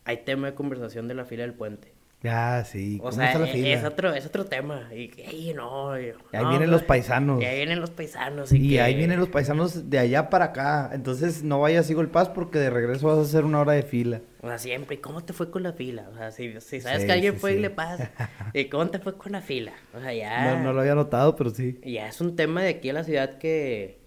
[0.04, 1.92] hay tema de conversación de la fila del puente.
[2.24, 2.96] Ah, sí.
[3.00, 4.90] O ¿Cómo sea, e- es otro, es otro tema.
[4.92, 7.40] Y, no, y- ahí no, vienen los paisanos.
[7.40, 8.52] Y ahí vienen los paisanos.
[8.52, 10.90] Y, Y, que- ahí vienen los paisanos de allá para acá.
[10.92, 14.20] Entonces no vayas Eagle Pass porque de regreso vas a hacer una hora de fila.
[14.40, 16.08] O sea, siempre, ¿y cómo te fue con la fila?
[16.12, 17.58] O sea, si, si sabes Sí, que alguien sí, fue sí.
[17.58, 18.10] y le pasa,
[18.52, 19.72] ¿y cómo te fue con la fila?
[19.94, 20.56] O sea, ya...
[20.56, 21.78] No, no lo había notado, pero sí.
[21.84, 24.00] Y Ya es un tema de aquí a la ciudad que,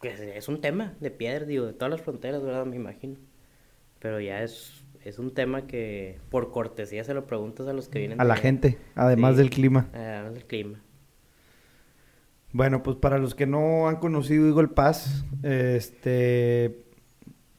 [0.00, 2.64] que es un tema de piedra, digo, de todas las fronteras, ¿verdad?
[2.66, 3.16] Me imagino.
[4.00, 7.98] Pero ya es, es un tema que por cortesía se lo preguntas a los que
[7.98, 8.20] vienen.
[8.20, 9.38] A de la gente, además Sí.
[9.38, 9.88] del clima.
[9.92, 10.80] Además del clima.
[12.52, 16.84] Bueno, pues para los que no han conocido Eagle Pass, este,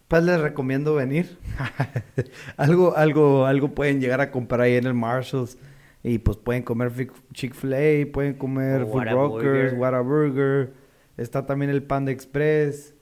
[0.08, 1.38] pues les recomiendo venir.
[2.58, 5.58] algo, algo, algo pueden llegar a comprar ahí en el Marshalls
[6.04, 9.06] y pues pueden comer Fi- Chick-fil-A, pueden comer Food.
[9.10, 10.74] Rockers, Whataburger,
[11.18, 12.94] está también el Panda Express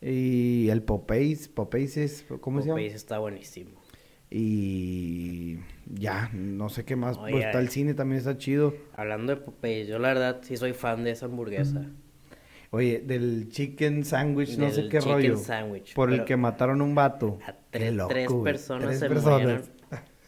[0.00, 2.76] y el Popeyes, Popeyes, es- ¿cómo se llama?
[2.76, 3.83] Popeyes está buenísimo.
[4.36, 7.72] Y ya, no sé qué más, Oye, pues está el ay.
[7.72, 8.74] cine también está chido.
[8.96, 11.86] Hablando de Popeyes, yo la verdad sí soy fan de esa hamburguesa.
[12.70, 15.36] Oye, del chicken sandwich, no sé qué chicken rollo.
[15.36, 17.38] sandwich, por el que mataron a un vato.
[17.46, 19.62] A Qué tres, loco, tres personas Tres se personas murieron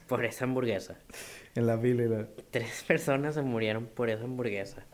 [0.06, 0.98] por esa hamburguesa.
[1.56, 2.04] En la fila.
[2.04, 4.84] la- Tres personas se murieron por esa hamburguesa.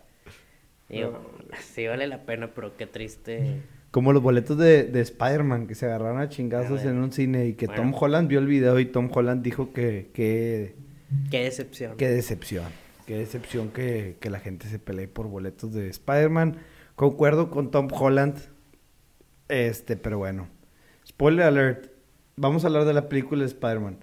[0.89, 1.21] Digo,
[1.61, 3.61] sí vale la pena, pero qué triste.
[3.93, 7.47] Como los boletos de, de Spider-Man que se agarraron a chingazos A en un cine
[7.47, 7.83] y que Bueno.
[7.83, 10.75] Tom Holland vio el video y Tom Holland dijo que, que,
[11.31, 11.97] Qué decepción.
[11.97, 12.65] qué decepción.
[13.07, 16.57] Qué decepción que, que la gente se pelee por boletos de Spider-Man.
[16.97, 18.39] Concuerdo con Tom Holland.
[19.49, 20.49] Este, pero bueno.
[21.07, 21.91] Spoiler alert.
[22.37, 23.99] Vamos a hablar de la película de Spider-Man.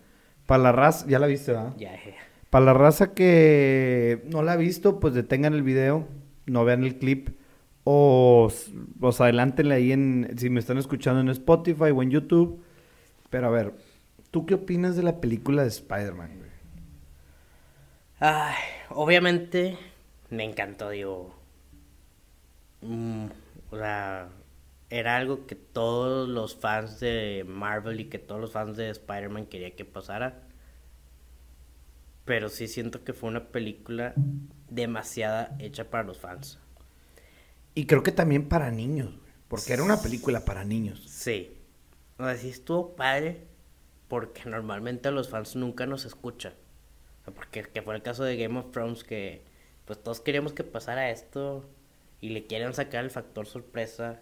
[0.45, 1.73] Para la raza, ya la viste, ¿verdad?
[1.77, 2.15] Ya, eh.
[2.49, 6.07] Para la raza que no la ha visto, pues detengan el video,
[6.45, 7.29] no vean el clip.
[7.91, 8.51] O
[9.01, 12.63] os adelántenle ahí en, si me están escuchando en Spotify o en YouTube.
[13.31, 13.73] Pero a ver,
[14.29, 16.29] ¿tú qué opinas de la película de Spider-Man?
[18.19, 18.53] Ay,
[18.89, 19.75] obviamente
[20.29, 21.33] me encantó, digo.
[22.81, 23.25] Mm,
[23.71, 24.29] o sea,
[24.91, 29.47] era algo que todos los fans de Marvel y que todos los fans de Spider-Man
[29.47, 30.43] querían que pasara.
[32.23, 34.13] Pero sí siento que fue una película
[34.69, 36.59] demasiada hecha para los fans.
[37.75, 39.13] Y creo que también para niños,
[39.47, 41.03] porque era una película para niños.
[41.07, 41.57] Sí.
[42.17, 43.47] O sea, sí estuvo padre,
[44.07, 46.53] porque normalmente los fans nunca nos escuchan.
[47.21, 49.43] O sea, porque que fue el caso de Game of Thrones, que
[49.85, 51.67] pues todos queríamos que pasara esto
[52.21, 54.19] y le quieren sacar el factor sorpresa.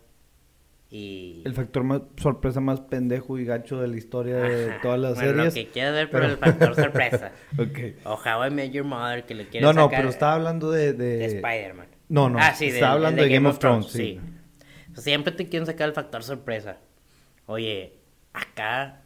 [0.90, 1.42] Y...
[1.46, 5.32] El factor más sorpresa más pendejo y gacho de la historia de todas las bueno,
[5.32, 5.46] series.
[5.48, 7.32] Lo que quieras ver, pero el factor sorpresa.
[7.58, 8.06] ok.
[8.06, 10.72] O How I Met Your Mother, que le quieren No, no, sacar pero estaba hablando
[10.72, 10.94] de...
[10.94, 11.26] de de...
[11.26, 11.88] Spider-Man.
[12.10, 14.20] No, no, Ah, sí, estaba hablando de, Game, of Thrones, sí.
[14.93, 16.78] Sea, siempre te quieren sacar el factor sorpresa.
[17.46, 17.93] Oye,
[18.34, 19.02] acá,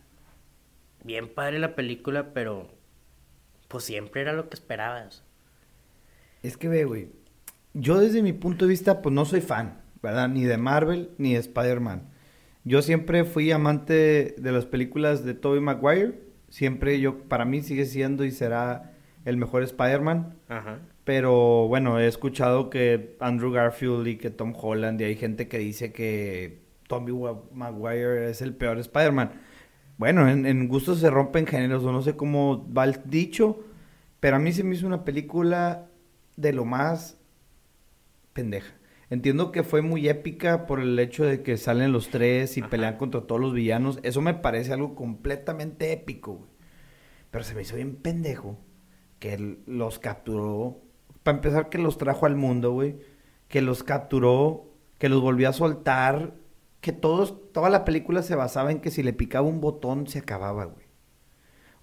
[1.03, 2.69] bien padre la película, pero
[3.67, 5.23] pues siempre era lo que esperabas.
[6.43, 7.09] Es que ve, güey.
[7.73, 10.27] Yo desde mi punto de vista, pues no soy fan, ¿verdad?
[10.27, 12.09] Ni de Marvel, ni de Spider-Man.
[12.63, 16.19] Yo siempre fui amante de las películas de Tobey Maguire.
[16.49, 18.90] Siempre yo, para mí sigue siendo y será
[19.25, 20.35] el mejor Spider-Man.
[20.47, 20.79] Ajá.
[21.03, 25.57] Pero bueno, he escuchado que Andrew Garfield y que Tom Holland y hay gente que
[25.57, 27.11] dice que Tommy
[27.53, 29.31] Maguire es el peor Spider-Man.
[29.97, 33.63] Bueno, en, en gustos se rompen géneros, o no sé cómo va el dicho,
[34.19, 35.89] pero a mí se me hizo una película
[36.37, 37.19] de lo más
[38.33, 38.73] pendeja.
[39.09, 42.69] Entiendo que fue muy épica por el hecho de que salen los tres y Ajá.
[42.69, 43.99] pelean contra todos los villanos.
[44.03, 46.49] Eso me parece algo completamente épico, güey.
[47.29, 48.57] Pero se me hizo bien pendejo
[49.21, 50.81] que los capturó.
[51.21, 52.97] Para empezar, que los trajo al mundo, güey.
[53.47, 56.33] Que los capturó, que los volvió a soltar.
[56.81, 60.17] Que todos, toda la película se basaba en que si le picaba un botón se
[60.17, 60.87] acababa, güey.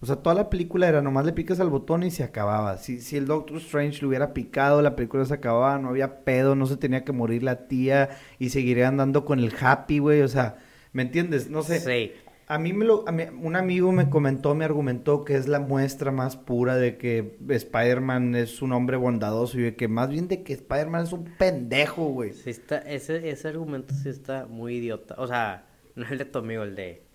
[0.01, 2.77] O sea, toda la película era nomás le picas al botón y se acababa.
[2.77, 6.57] Si, si el Doctor Strange le hubiera picado, la película se acababa, no había pedo,
[6.57, 10.23] no se tenía que morir la tía y seguiría andando con el happy, güey.
[10.23, 10.59] O sea,
[10.93, 11.51] ¿me entiendes?
[11.51, 11.79] No sé.
[11.79, 12.13] Sí.
[12.51, 15.61] A mí me lo, a mí- un amigo me comentó, me argumentó que es la
[15.61, 20.29] muestra más pura de que Spider-Man es un hombre bondadoso y de que más bien
[20.29, 22.33] de que Spider-Man es un pendejo, güey.
[22.33, 25.15] Sí está, ese, ese argumento sí está muy idiota.
[25.19, 27.07] O sea, no el de tu amigo, el de...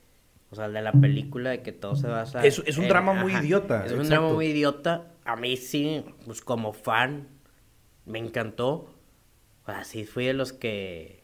[0.52, 2.46] O sea, el de la película de que todo se basa...
[2.46, 4.10] Es- es un drama muy idiota, Es un exacto.
[4.22, 5.14] drama muy idiota.
[5.26, 7.28] A mí sí, pues como fan,
[8.06, 8.94] me encantó.
[9.64, 11.23] O sea, sí fui de los que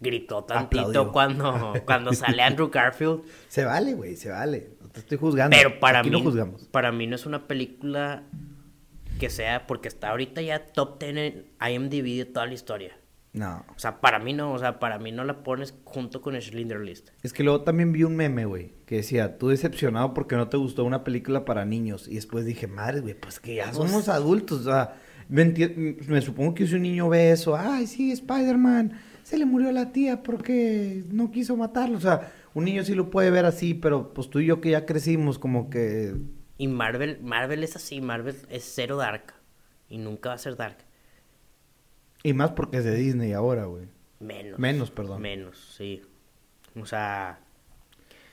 [0.00, 1.12] gritó tantito Aplaudió.
[1.12, 3.22] cuando, cuando sale Andrew Garfield.
[3.48, 4.70] Se vale, güey, se vale.
[4.80, 5.56] No te estoy juzgando.
[5.56, 6.64] Pero para Aquí mí, no juzgamos.
[6.66, 8.22] para mí no es una película
[9.18, 12.96] que sea, porque está ahorita ya top 10 en IMDb de toda la historia.
[13.32, 13.64] No.
[13.74, 16.80] O sea, para mí no, o sea, para mí no la pones junto con Schindler
[16.80, 17.10] List.
[17.22, 20.56] Es que luego también vi un meme, güey, que decía, tú decepcionado porque no te
[20.56, 22.08] gustó una película para niños.
[22.08, 24.60] Y después dije, madre, güey, pues que ya somos adultos.
[24.60, 24.96] O sea,
[25.28, 25.44] me,
[26.06, 29.92] me supongo que si un niño ve eso, ay, sí, Spider-Man, se le murió la
[29.92, 31.98] tía porque no quiso matarlo.
[31.98, 34.70] O sea, un niño sí lo puede ver así, pero pues tú y yo que
[34.70, 36.14] ya crecimos, como que...
[36.56, 39.34] Y Marvel, Marvel es así, Marvel es cero dark.
[39.90, 40.78] Y nunca va a ser dark.
[42.22, 43.84] Y más porque es de Disney ahora, güey.
[44.18, 44.58] Menos.
[44.58, 45.20] Menos, perdón.
[45.20, 46.00] Menos, sí.
[46.74, 47.40] O sea,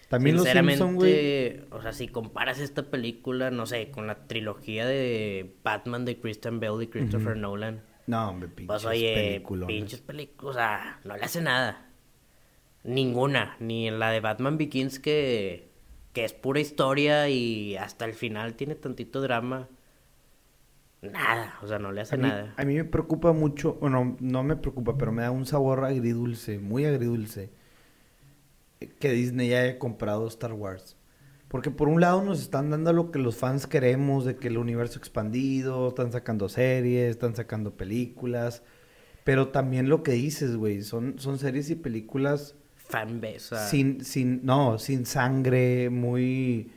[0.08, 1.60] También los sinceramente, Simpson, güey.
[1.72, 6.62] o sea, si comparas esta película, no sé, con la trilogía de Batman de Christian
[6.62, 9.68] Bale y Christopher Nolan, No, hombre, pinches pues oye, películas.
[9.68, 11.90] pinches películas, o sea, no le hace nada.
[12.84, 15.72] Ninguna, ni en la de Batman Begins que,
[16.14, 19.70] que es pura historia y hasta el final tiene tantito drama.
[21.02, 22.56] Nada, o sea, no le hace A mí, nada.
[22.56, 26.58] a mí me preocupa mucho, bueno, no me preocupa, pero me da un sabor agridulce,
[26.60, 27.52] muy agridulce,
[29.00, 30.98] que Disney haya comprado Star Wars.
[31.48, 34.58] Porque por un lado nos están dando lo que los fans queremos, de que el
[34.58, 38.64] universo expandido, están sacando series, están sacando películas,
[39.24, 44.78] pero también lo que dices, güey, son, son series y películas Fanbase, sin, sin, no,
[44.78, 46.72] sin sangre, muy,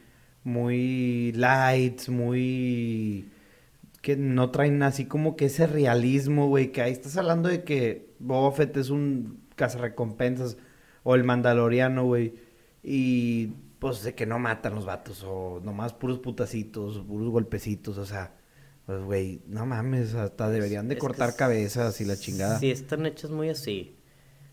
[0.45, 3.31] muy lights, muy,
[4.01, 8.15] que no traen así como que ese realismo, güey, que ahí estás hablando de que
[8.19, 10.57] Boba Fett es un cazarrecompensas,
[11.03, 12.35] o el Mandaloriano, güey,
[12.83, 18.05] y pues de que no matan los vatos, o nomás puros putacitos, puros golpecitos, o
[18.05, 18.35] sea,
[18.87, 22.59] pues güey, no mames, hasta deberían de Es cortar cabezas y la chingada.
[22.59, 23.97] Sí, están hechas muy así.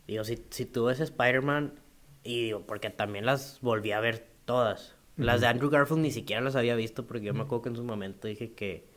[0.08, 1.74] Digo, si, si tú ves Spider-Man,
[2.24, 4.96] y digo, porque también las volví a ver todas.
[5.16, 7.76] Las de Andrew Garfield ni siquiera las había visto porque yo me acuerdo que en
[7.78, 8.94] su momento dije que...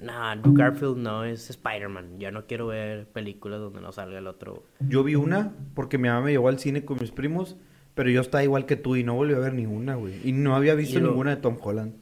[0.00, 2.18] No, Andrew Garfield no es Spider-Man.
[2.18, 4.64] Yo no quiero ver películas donde no salga el otro.
[4.80, 7.56] Yo vi una porque mi mamá me llevó al cine con mis primos,
[7.94, 10.20] pero yo estaba igual que tú y no volví a ver ninguna, güey.
[10.28, 11.94] Y no había visto lo- ninguna de Tom Holland.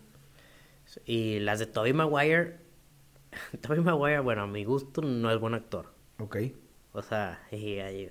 [1.05, 2.57] Y las de Tobey Maguire...
[3.61, 5.93] Tobey Maguire, bueno, a mi gusto no es buen actor.
[6.19, 6.37] Ok.
[6.93, 8.09] O sea, y, y-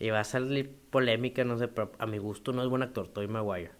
[0.00, 3.08] y va a salir polémica, no sé, pero a mi gusto no es buen actor,
[3.08, 3.72] Tobey Maguire.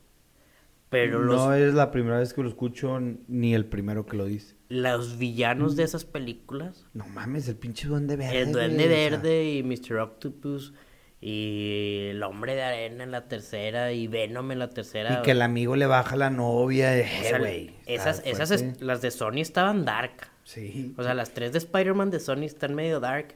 [0.91, 2.99] Pero los, No es la primera vez que lo escucho
[3.29, 4.57] ni el primero que lo dice.
[4.71, 8.41] los villanos de esas películas, No mames, el pinche duende verde.
[8.41, 9.97] el Duende güey, o sea, Verde y Mr.
[9.99, 10.73] Octopus
[11.21, 15.19] y el Hombre de Arena en la tercera y Venom en la tercera.
[15.19, 16.97] Y que el amigo le baja la novia.
[16.97, 17.75] eh, güey.
[17.87, 20.29] esas, esas, es- las de Sony estaban dark.
[20.45, 20.95] Sí.
[20.97, 23.35] O sea, las tres de Spider-Man de Sony están medio dark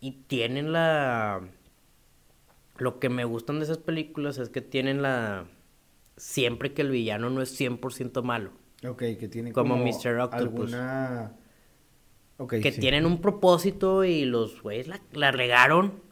[0.00, 1.40] y tienen la...
[2.78, 5.46] Lo que me gustan de esas películas es que tienen la...
[6.16, 8.50] Siempre que el villano no es 100% malo.
[8.86, 10.18] Ok, que tiene Como como, Mr.
[10.18, 10.72] Octopus.
[10.72, 11.32] alguna...
[12.38, 12.80] Ok, que sí.
[12.80, 16.02] tienen un propósito y los güeyes la, la regaron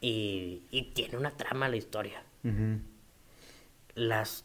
[0.00, 2.22] y, y tiene una trama la historia.
[3.94, 4.44] Las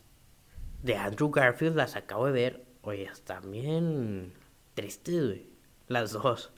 [0.83, 2.65] de Andrew Garfield las acabo de ver.
[2.81, 4.33] Oye, están bien
[4.73, 5.45] tristes, güey.
[5.87, 6.51] Las dos.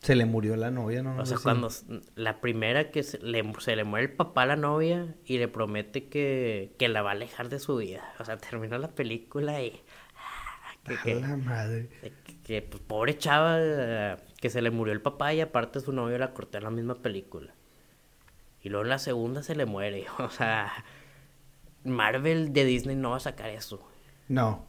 [0.00, 1.16] Se le murió la novia, ¿no?
[1.20, 1.68] O sea, cuando
[2.14, 5.48] la primera que se le, se le muere el papá a la novia y le
[5.48, 8.12] promete que, que la va a alejar de su vida.
[8.20, 9.80] O sea, termina la película y...
[10.16, 11.88] ah, Que, A la madre.
[12.24, 16.16] que- que, pues, pobre chava que se le murió el papá y aparte su novio
[16.18, 17.52] la cortó en la misma película.
[18.62, 20.06] Y luego en la segunda se le muere.
[20.20, 20.70] O sea,
[21.82, 23.80] Marvel de Disney no va a sacar eso.
[24.28, 24.64] No,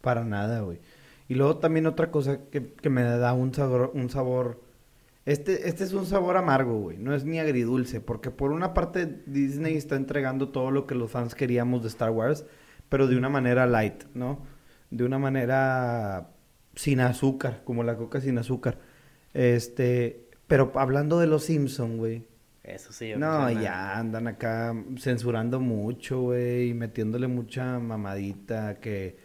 [0.00, 0.80] para nada, güey.
[1.28, 4.62] Y luego también otra cosa que, que me da un sabor, un sabor.
[5.26, 6.96] Este, este es un sabor amargo, güey.
[6.96, 8.00] No es ni agridulce.
[8.00, 12.12] Porque por una parte Disney está entregando todo lo que los fans queríamos de Star
[12.12, 12.46] Wars,
[12.88, 14.38] pero de una manera light, ¿no?
[14.88, 16.30] De una manera
[16.74, 18.78] sin azúcar, como la coca sin azúcar.
[19.34, 22.24] Este, pero hablando de los Simpson, güey.
[22.64, 23.12] Eso sí.
[23.16, 29.16] No, ya andan acá censurando mucho, güey, y metiéndole mucha mamadita que,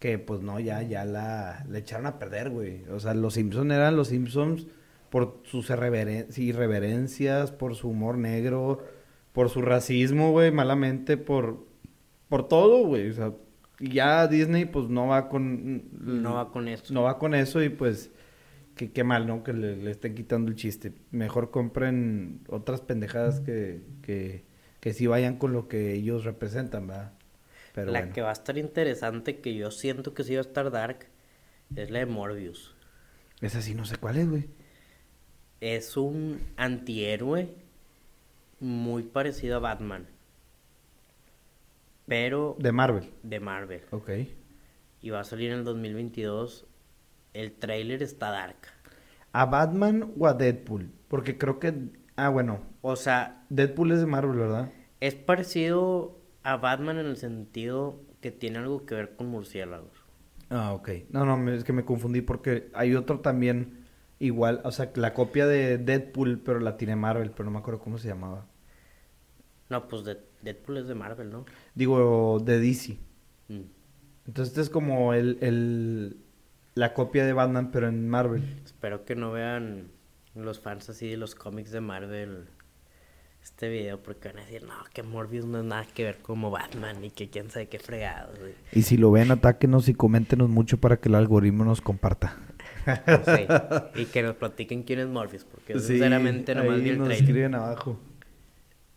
[0.00, 2.84] que pues no, ya, ya la, le echaron a perder, güey.
[2.90, 4.66] O sea, los Simpsons eran los Simpsons
[5.10, 8.84] por sus irreveren- irreverencias, por su humor negro,
[9.32, 11.64] por su racismo, güey, malamente, por,
[12.28, 13.10] por todo, güey.
[13.10, 13.32] O sea,
[13.78, 15.84] ya Disney pues no va con...
[16.22, 16.92] No va con eso.
[16.92, 18.10] No va con eso y pues
[18.78, 19.44] que qué mal, ¿no?
[19.44, 20.94] Que le, le estén quitando el chiste.
[21.10, 24.46] Mejor compren otras pendejadas que, que,
[24.80, 27.12] que sí vayan con lo que ellos representan, ¿verdad?
[27.74, 28.14] Pero la bueno.
[28.14, 31.08] que va a estar interesante, que yo siento que sí va a estar dark,
[31.76, 32.74] es la de Morbius.
[33.42, 34.48] Esa sí no sé cuál es, güey.
[35.60, 37.54] Es un antihéroe
[38.60, 40.08] muy parecido a Batman.
[42.06, 43.10] Pero De Marvel.
[43.22, 43.82] de Marvel.
[43.90, 44.10] Ok.
[45.02, 46.66] Y va a salir en el 2022.
[47.38, 48.56] El tráiler está dark.
[49.32, 50.90] ¿A Batman o a Deadpool?
[51.08, 51.74] Porque creo que...
[52.16, 52.60] Ah, bueno.
[52.82, 54.70] O sea, Deadpool es de Marvel, ¿verdad?
[55.00, 59.92] es parecido a Batman en el sentido que tiene algo que ver con murciélagos.
[60.50, 60.88] Ah, ok.
[61.10, 63.84] No, no, es que me confundí porque hay otro también
[64.18, 67.80] igual, o sea, la copia de Deadpool, pero la tiene Marvel, pero no me acuerdo
[67.80, 68.46] cómo se llamaba.
[69.70, 71.44] No, pues de- Deadpool es de Marvel, ¿no?
[71.74, 72.98] Digo, de DC.
[73.48, 73.62] Mm.
[74.26, 76.18] Entonces este es como el, el
[76.78, 78.60] la copia de Batman, pero en Marvel.
[78.64, 79.90] Espero que no vean
[80.34, 82.46] los fans así de los cómics de Marvel
[83.42, 86.50] este video porque van a decir, no, que Morbius no es nada que ver como
[86.50, 88.32] Batman y que quién sabe qué fregado.
[88.38, 88.52] güey".
[88.72, 92.36] Y si lo ven, atáquenos y coméntenos mucho para que el algoritmo nos comparta.
[92.86, 94.00] Sí.
[94.00, 97.08] Y que nos platiquen quién es Morbius porque yo sinceramente nomás ahí vi el nos
[97.08, 97.24] trailer.
[97.28, 97.98] escriben abajo.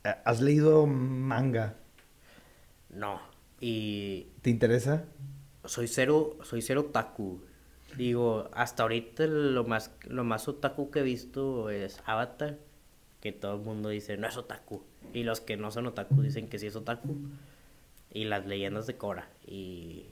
[0.03, 1.75] Eh, ¿Has leído manga?
[2.89, 3.19] No,
[3.59, 5.05] y ¿Te interesa?
[5.65, 7.41] soy cero, soy cero otaku.
[7.97, 12.57] Digo, hasta ahorita lo más, lo más otaku que he visto es Avatar,
[13.19, 14.83] que todo el mundo dice no es otaku.
[15.13, 17.17] Y los que no son otaku dicen que sí es otaku.
[18.13, 19.29] Y las leyendas de Korra.
[19.45, 20.05] Y.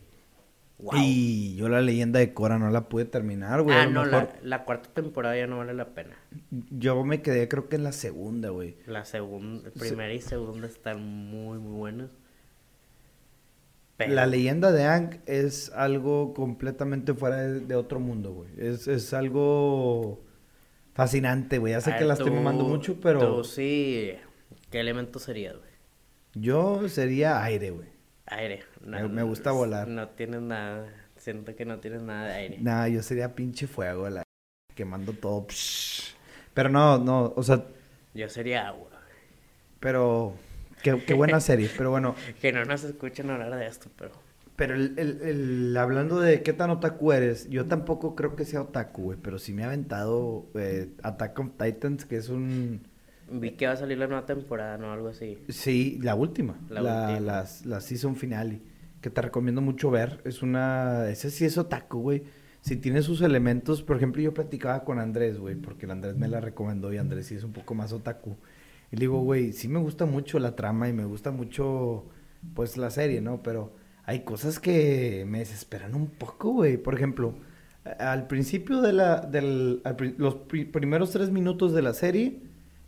[0.77, 0.93] ¡Wow!
[0.95, 3.75] Y yo la leyenda de Cora no la pude terminar, güey.
[3.77, 6.15] ah, no, mejor- la, la cuarta temporada ya no vale la pena.
[6.69, 8.77] Yo me quedé creo que en la segunda, güey.
[8.87, 12.11] La segunda, primera y segunda están muy, muy buenas.
[13.99, 18.49] Pero- La leyenda de Ang es algo completamente fuera de, de otro mundo, güey.
[18.57, 20.23] Es, es algo
[20.93, 21.73] fascinante, güey.
[21.73, 24.13] Ya sé A que la estoy mamando mucho, pero tú sí.
[24.71, 25.69] ¿Qué elemento sería, güey?
[26.33, 27.89] yo sería aire, güey.
[28.27, 28.63] Aire.
[28.85, 29.87] Me- me gusta volar.
[29.87, 30.87] No tienes nada.
[31.17, 32.57] Siento que no tienes nada de aire.
[32.61, 34.23] Nah, yo sería pinche fuego, la
[34.75, 35.45] quemando todo.
[35.49, 36.13] psh.
[36.53, 37.65] Pero no, no, o sea,
[38.13, 38.89] Yo sería agua.
[39.81, 40.33] pero
[40.83, 42.15] Qué, qué buena serie, pero bueno.
[42.41, 44.11] que no nos escuchen hablar de esto, pero...
[44.55, 48.61] Pero el, el, el- hablando de qué tan otaku eres, yo tampoco creo que sea
[48.61, 52.81] otaku, güey, pero sí me ha aventado eh, Attack on Titans, que es un...
[53.31, 54.91] Vi que va a salir la nueva temporada, ¿no?
[54.91, 55.37] Algo así.
[55.47, 57.19] Sí, la última, La la, última.
[57.21, 58.61] las- la season finale,
[59.01, 60.19] que te recomiendo mucho ver.
[60.25, 61.07] Es una...
[61.09, 62.23] Ese sí es otaku, güey.
[62.61, 66.27] Si tiene sus elementos, por ejemplo, yo platicaba con Andrés, güey, porque el Andrés me
[66.27, 68.35] la recomendó y Andrés sí es un poco más otaku.
[68.91, 72.05] Y le digo, güey, sí me gusta mucho la trama y me gusta mucho,
[72.53, 73.43] pues, la serie, ¿no?
[73.43, 73.73] Pero
[74.05, 76.77] hay cosas que me desesperan un poco, güey.
[76.77, 77.35] Por ejemplo,
[77.99, 82.39] al principio de la, del, al los pri- primeros tres minutos de la serie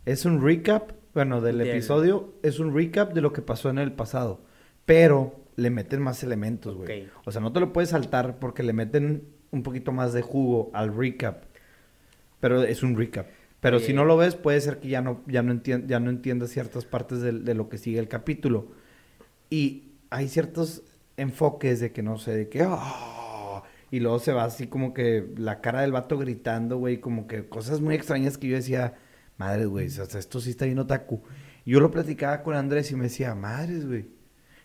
[0.04, 3.92] es un recap, bueno, del episodio, es un recap de lo que pasó en el
[3.92, 4.40] pasado.
[4.84, 6.86] Pero le meten más elementos, güey.
[7.24, 10.70] O sea, no te lo puedes saltar porque le meten un poquito más de jugo
[10.74, 11.44] al recap.
[12.40, 13.26] Pero es un recap.
[13.62, 16.50] Pero si no lo ves, puede ser que ya no, ya no, ya no entiendas
[16.50, 18.66] ciertas partes de, de lo que sigue el capítulo.
[19.50, 20.82] Y hay ciertos
[21.16, 22.64] enfoques de que no sé, de que...
[22.66, 27.26] "Ah", y luego se va así como que la cara del vato gritando, güey, como
[27.26, 28.94] que cosas muy extrañas que yo decía,
[29.36, 31.22] madres, güey, o sea, esto sí está bien otaku.
[31.64, 34.06] Y yo lo platicaba con Andrés y me decía, madres, güey.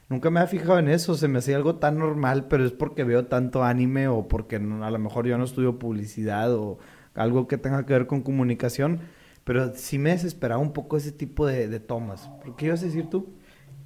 [0.10, 3.04] Nunca me había fijado en eso, se me hacía algo tan normal, pero es porque
[3.04, 6.80] veo tanto anime o porque no- a lo mejor yo no estudio publicidad o
[7.18, 9.02] algo que tenga que ver con comunicación,
[9.44, 12.30] pero sí me desesperaba un poco ese tipo de, de tomas.
[12.44, 13.34] ¿Por qué ibas a decir tú?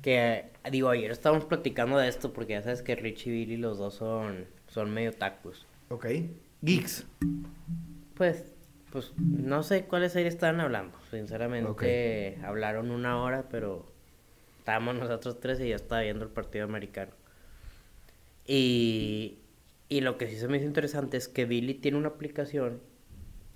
[0.01, 3.77] Que, digo, ayer estábamos platicando de esto porque ya sabes que Rich y Billy los
[3.77, 5.65] dos son, son medio tacos.
[5.89, 6.07] Ok.
[6.61, 7.05] Geeks.
[8.15, 8.43] Pues,
[8.91, 10.97] pues, no sé cuáles series estaban hablando.
[11.09, 13.85] Sinceramente, hablaron una hora, pero
[14.59, 17.11] estábamos nosotros tres y ya estaba viendo el partido americano.
[18.45, 19.37] Y,
[19.89, 22.81] y lo que sí se me hizo interesante es que Billy tiene una aplicación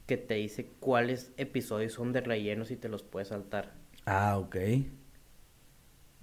[0.06, 3.74] que te dice cuáles episodios son de rellenos y te los puedes saltar.
[4.06, 4.56] Ah, ok.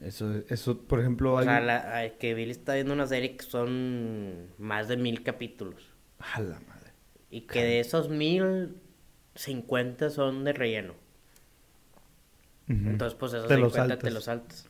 [0.01, 4.49] Eso, eso, por ejemplo, O sea, la- que Billy está viendo una serie que son
[4.59, 5.95] más de mil capítulos.
[6.19, 6.91] A la madre.
[7.31, 8.77] Y que de esos mil,
[9.35, 10.95] cincuenta son de relleno.
[12.69, 12.89] Ujú.
[12.91, 14.15] Entonces, pues esos Te los 50 te saltas.
[14.15, 14.69] los saltas.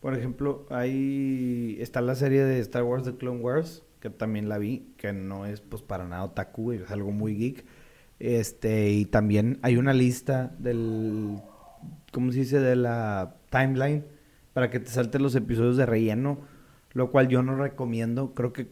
[0.00, 4.58] Por ejemplo, ahí está la serie de Star Wars The Clone Wars, que también la
[4.58, 7.64] vi, que no es pues para nada otaku, es algo muy geek.
[8.18, 11.40] Este, y también hay una lista del,
[12.12, 12.60] ¿cómo se dice?
[12.60, 14.04] De la timeline
[14.52, 16.38] para que te salten los episodios de relleno,
[16.92, 18.34] lo cual yo no recomiendo.
[18.34, 18.68] Creo que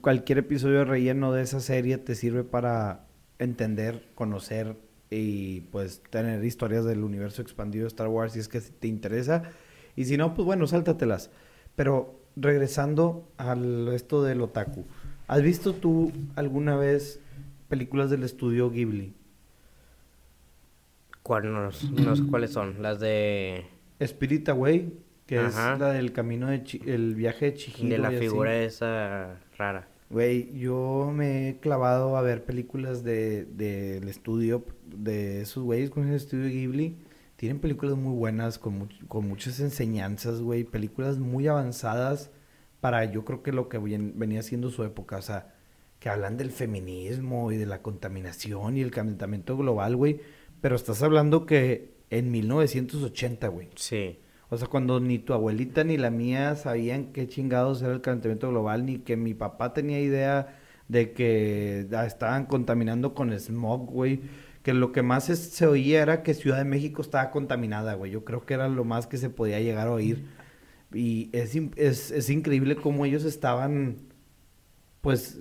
[0.00, 3.06] cualquier episodio de relleno de esa serie te sirve para
[3.38, 4.76] entender, conocer
[5.08, 9.44] y pues tener historias del universo expandido de Star Wars si es que te interesa.
[9.96, 11.30] Y si no, pues bueno, sáltatelas.
[11.76, 14.84] Pero regresando al esto del otaku,
[15.28, 17.20] ¿has visto tú alguna vez
[17.70, 19.14] películas del estudio Ghibli?
[21.22, 22.82] ¿Cuál, no, no sé cuáles son?
[22.82, 23.64] Las de...
[24.00, 25.74] Spirit Away, que Ajá.
[25.74, 27.88] es la del camino de Chi- el viaje de Chihiro.
[27.90, 28.18] De la así.
[28.18, 29.88] figura esa rara.
[30.08, 36.08] Güey, yo me he clavado a ver películas de del estudio, de esos güeyes con
[36.08, 36.96] el estudio Ghibli.
[37.36, 40.64] Tienen películas muy buenas, con, much- con muchas enseñanzas, güey.
[40.64, 42.30] Películas muy avanzadas
[42.80, 45.18] para yo creo que lo que venía siendo su época.
[45.18, 45.54] O sea,
[46.00, 50.20] que hablan del feminismo y de la contaminación y el calentamiento global, güey.
[50.60, 53.68] Pero estás hablando que en 1980, güey.
[53.76, 54.18] Sí.
[54.48, 58.48] O sea, cuando ni tu abuelita ni la mía sabían qué chingados era el calentamiento
[58.50, 64.22] global, ni que mi papá tenía idea de que ah, estaban contaminando con smog, güey.
[64.64, 68.10] Que lo que más es- se oía era que Ciudad de México estaba contaminada, güey.
[68.10, 70.26] Yo creo que era lo más que se podía llegar a oír.
[70.92, 73.98] Y es, es, es increíble cómo ellos estaban,
[75.00, 75.38] pues,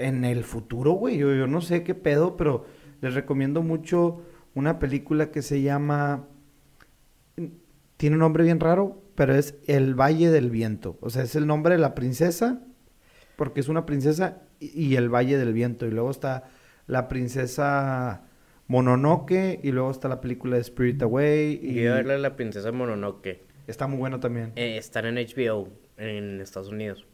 [0.00, 1.18] en el futuro, güey.
[1.18, 2.66] Yo, yo no sé qué pedo, pero
[3.00, 4.22] les recomiendo mucho
[4.54, 6.26] una película que se llama
[8.00, 10.96] tiene un nombre bien raro, pero es El Valle del Viento.
[11.02, 12.62] O sea, es el nombre de la princesa,
[13.36, 15.86] porque es una princesa, y, y el Valle del Viento.
[15.86, 16.48] Y luego está
[16.86, 18.22] la princesa
[18.68, 21.60] Mononoke, y luego está la película de Spirit Away.
[21.62, 23.42] Y Y yo verla la princesa Mononoke.
[23.66, 24.52] está muy bueno también.
[24.56, 27.06] Eh, están en HBO en Estados Unidos.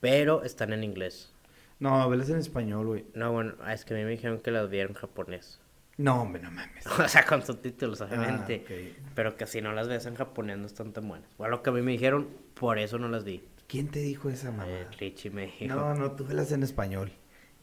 [0.00, 1.33] Pero están en inglés.
[1.80, 3.04] No, velas en español, güey.
[3.14, 5.60] No, bueno, es que a mí me dijeron que las vieron en japonés.
[5.96, 6.86] No, hombre, no mames.
[6.98, 8.64] O sea, con subtítulos, obviamente.
[8.68, 9.12] Ah, ok.
[9.14, 11.28] Pero que si no las ves en japonés no están tan buenas.
[11.38, 13.44] Bueno, lo que a mí me dijeron, por eso no las vi.
[13.66, 14.68] ¿Quién te dijo esa mamá?
[14.68, 17.12] Eh, Richie me dijo No, no, tú velas en español.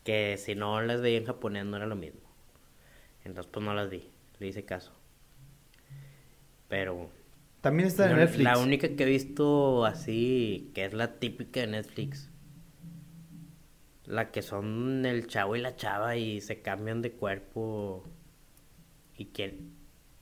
[0.04, 2.22] que si no las veía en japonés no era lo mismo.
[3.24, 4.10] Entonces, pues no las vi.
[4.40, 4.94] Le hice caso.
[6.68, 7.10] Pero
[7.62, 8.44] También está en Netflix.
[8.44, 12.30] la única que he visto así, que es la típica de Netflix.
[14.12, 18.04] La que son el chavo y la chava y se cambian de cuerpo
[19.16, 19.58] y que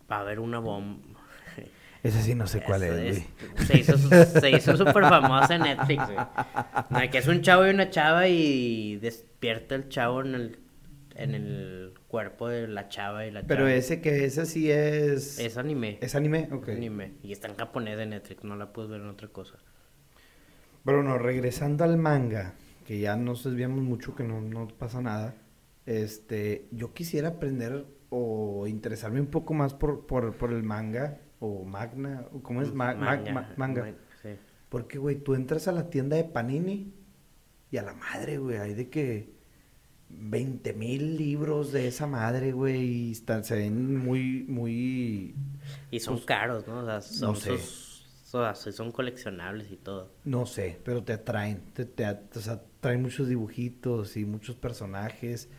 [0.10, 1.20] va a haber una bomba.
[2.04, 3.26] Ese sí no sé cuál es.
[3.66, 6.18] Se hizo, se hizo súper famosa en Netflix, güey.
[6.90, 10.60] Sea, que es un chavo y una chava y despierta el chavo en el,
[11.16, 13.74] en el cuerpo de la chava y la Pero chava.
[13.74, 15.40] ese que ese sí es...
[15.40, 15.98] Es anime.
[16.02, 16.48] ¿Es anime?
[16.52, 16.70] Ok.
[16.70, 17.14] Anime.
[17.24, 19.56] Y está en japonés de Netflix, no la puedes ver en otra cosa.
[20.84, 22.54] Bruno, regresando al manga,
[22.90, 25.36] que ya nos desviamos mucho, que no, no pasa nada.
[25.86, 31.64] Este, yo quisiera aprender o interesarme un poco más por, por, por el manga o
[31.66, 32.74] magna, o ¿cómo es?
[32.74, 33.94] Ma- ma- ma- manga.
[34.24, 34.30] sí.
[34.70, 36.96] Porque, güey, tú entras a la tienda de Panini
[37.70, 39.36] y a la madre, güey, hay de que
[40.10, 45.36] 20 mil libros de esa madre, güey, y están, se ven muy, muy,
[45.92, 46.80] Y son Pues, caros, ¿no?
[46.80, 47.52] O sea, son, no sé.
[47.54, 47.60] o
[48.26, 50.12] sea, son coleccionables y todo.
[50.26, 55.50] no sé, pero te atraen, te, te o sea, traen muchos dibujitos y muchos personajes.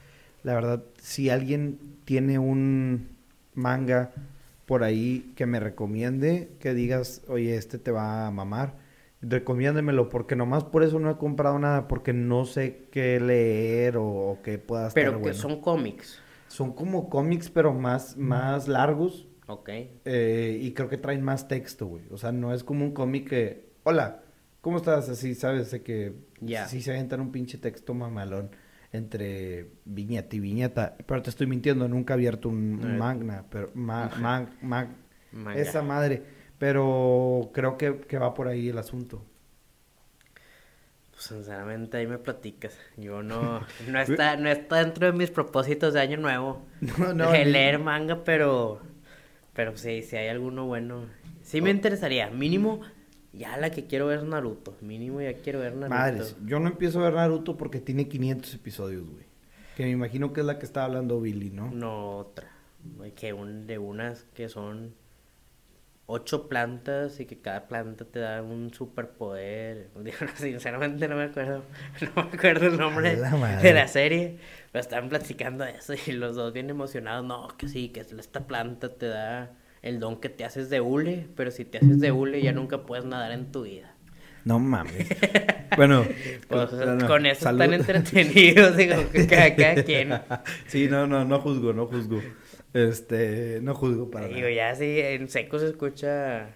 [0.42, 3.08] La verdad, si alguien tiene un
[3.54, 4.12] manga
[4.66, 8.76] por ahí que me recomiende, que digas, oye, este te va a mamar,
[9.22, 14.06] recomiéndemelo, porque nomás por eso no he comprado nada, porque no sé qué leer o,
[14.06, 15.34] o qué pueda estar Pero que bueno.
[15.34, 16.22] son cómics.
[16.48, 19.26] Son como cómics, pero más, más largos.
[19.46, 19.68] Ok.
[20.04, 22.04] eh, y creo que traen más texto, güey.
[22.10, 24.22] O sea, no es como un cómic que, hola,
[24.60, 25.08] ¿cómo estás?
[25.08, 25.70] Así, ¿sabes?
[25.70, 26.66] De que Ya.
[26.66, 28.50] sí se aventan un pinche texto mamalón
[28.92, 30.96] entre viñeta y viñeta.
[31.06, 32.98] Pero te estoy mintiendo, nunca he abierto un, un Eh.
[32.98, 34.88] magna, pero ma- ma- ma-
[35.32, 35.60] Manga.
[35.60, 36.22] esa madre.
[36.58, 39.24] Pero creo que, que va por ahí el asunto.
[41.12, 42.78] Pues sinceramente ahí me platicas.
[42.96, 46.66] Yo no, no está, no está dentro de mis propósitos de año nuevo.
[46.98, 48.80] No, no, el leer manga, pero,
[49.54, 51.06] pero sí, si hay alguno bueno,
[51.42, 52.30] sí me interesaría.
[52.30, 52.80] Mínimo,
[53.32, 54.76] ya la que quiero ver Naruto.
[54.80, 55.98] Mínimo ya quiero ver Naruto.
[55.98, 59.24] Madres, yo no empiezo a ver Naruto porque tiene 500 episodios, güey.
[59.76, 61.70] Que me imagino que es la que está hablando Billy, ¿no?
[61.70, 62.50] No otra.
[63.14, 64.94] Que un, de unas que son
[66.06, 69.90] ocho plantas y que cada planta te da un superpoder.
[70.34, 71.62] Sinceramente no me acuerdo,
[72.16, 74.38] no me acuerdo el nombre la de la serie.
[74.72, 77.24] Pero estaban platicando eso y los dos bien emocionados.
[77.24, 79.52] No, que sí, que esta planta te da
[79.82, 82.82] el don que te haces de hule, pero si te haces de hule ya nunca
[82.84, 83.94] puedes nadar en tu vida.
[84.44, 85.06] No mames.
[85.76, 86.04] bueno,
[86.48, 87.60] Pues, no, con eso salud.
[87.62, 88.94] están entretenidos, digo,
[89.28, 90.14] cada, cada quien.
[90.66, 92.20] Sí, no, no, no juzgo, no juzgo.
[92.72, 94.52] Este, no juzgo para Digo, nada.
[94.52, 96.54] ya sí, en seco se escucha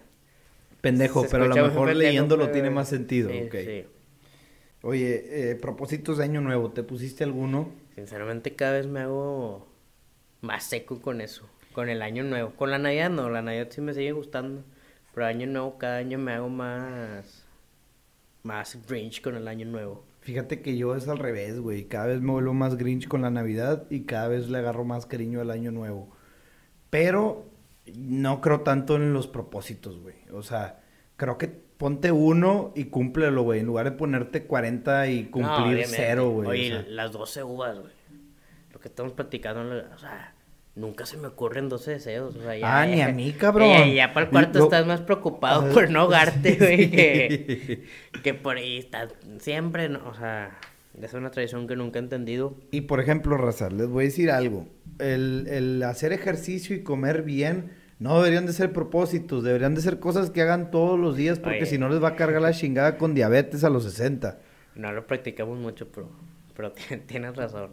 [0.81, 3.85] Pendejo, Se pero a lo mejor pendejo, leyéndolo pero- tiene más sentido, Sí, sí.
[4.81, 7.69] Oye, eh, propósitos de año nuevo, ¿te pusiste alguno?
[7.95, 9.67] Sinceramente cada vez me hago
[10.41, 12.51] más seco con eso, con el año nuevo.
[12.55, 14.63] Con la Navidad no, la Navidad sí me sigue gustando,
[15.13, 17.45] pero año nuevo cada año me hago más
[18.43, 20.05] más Grinch con el año nuevo.
[20.21, 21.85] Fíjate que yo es al revés, güey.
[21.85, 25.05] Cada vez me vuelvo más Grinch con la Navidad y cada vez le agarro más
[25.05, 26.15] cariño al año nuevo.
[26.89, 27.45] Pero
[27.93, 30.15] no creo tanto en los propósitos, güey.
[30.31, 30.79] O sea,
[31.17, 33.59] creo que ponte uno y cúmplelo, güey.
[33.61, 35.87] En lugar de ponerte 40 y No, cumplir obviamente.
[35.95, 36.47] cero, güey.
[36.47, 36.85] o Oye, sea.
[36.87, 37.93] las 12 uvas, güey.
[38.71, 39.61] Lo que estamos platicando,
[39.93, 40.34] o sea,
[40.75, 42.35] nunca se me ocurren 12 deseos.
[42.35, 43.69] O sea, ya, Ah, ni a mí, cabrón.
[43.69, 46.91] Ya, ya para el cuarto Lo- estás más preocupado por no ahogarte, güey, sí.
[46.91, 47.83] que,
[48.23, 50.07] que por ahí estás siempre, ¿no?
[50.07, 50.57] o sea,
[51.01, 52.55] es una tradición que nunca he entendido.
[52.71, 54.67] Y por ejemplo, Raza, les voy a decir algo.
[54.99, 59.99] El, el hacer ejercicio y comer bien no deberían de ser propósitos, deberían de ser
[59.99, 62.97] cosas que hagan todos los días porque si no les va a cargar la chingada
[62.97, 64.39] con diabetes a los 60.
[64.75, 66.09] No lo practicamos mucho, pero,
[66.55, 67.71] pero ti- tienes razón.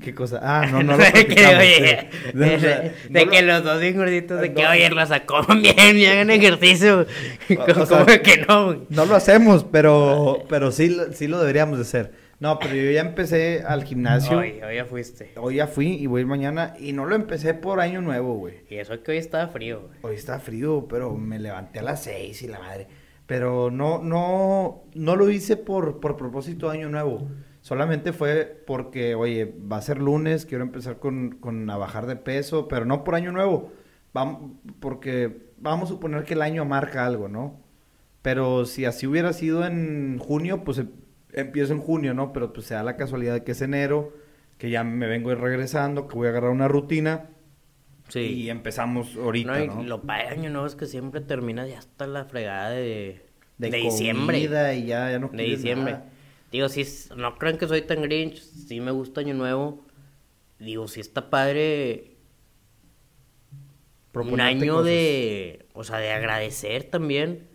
[0.00, 0.40] ¿Qué cosa?
[0.42, 2.32] Ah, no, no lo de que, oye, sí.
[2.38, 4.70] de, O sea, de no lo- que los dos bien gorditos, de que, No.
[4.70, 7.00] oye, raza, coman bien y hagan ejercicio.
[7.50, 8.84] O- o ¿Cómo sea, que no?
[8.88, 12.12] No lo hacemos, pero, pero sí, lo- sí lo deberíamos de hacer.
[12.40, 14.38] No, pero yo ya empecé al gimnasio.
[14.38, 15.30] Hoy, hoy ya fuiste.
[15.36, 18.54] Hoy ya fui y voy mañana y no lo empecé por año nuevo, güey.
[18.68, 19.98] Y eso que hoy estaba frío, güey.
[20.02, 22.88] Hoy está frío, pero me levanté a las seis y la madre.
[23.26, 27.28] Pero no, no, no lo hice por, por propósito de año nuevo.
[27.62, 32.16] Solamente fue porque, oye, va a ser lunes, quiero empezar con, con a bajar de
[32.16, 33.72] peso, pero no por año nuevo.
[34.12, 37.60] Vamos, porque vamos a suponer que el año marca algo, ¿no?
[38.22, 40.90] Pero si así hubiera sido en junio, pues em-
[41.32, 42.32] empiezo en junio, ¿no?
[42.32, 44.12] Pero pues se da la casualidad de que es enero,
[44.58, 47.30] que ya me vengo regresando, que voy a agarrar una rutina.
[48.14, 49.82] Y empezamos ahorita, No, y ¿no?
[49.84, 53.24] lo de año nuevo es que siempre termina ya hasta la fregada de,
[53.58, 54.38] de, de diciembre.
[54.40, 54.48] y
[54.86, 55.92] ya, ya no De diciembre.
[55.92, 56.11] nada.
[56.52, 56.84] Digo, si
[57.16, 59.80] no creen que soy tan grinch, sí me gusta año nuevo.
[60.58, 62.12] Digo, si está padre
[64.08, 64.86] un Proponerte año cosas.
[64.86, 67.48] de, o sea, de agradecer también.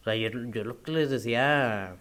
[0.00, 1.96] O sea, yo, yo lo que les decía,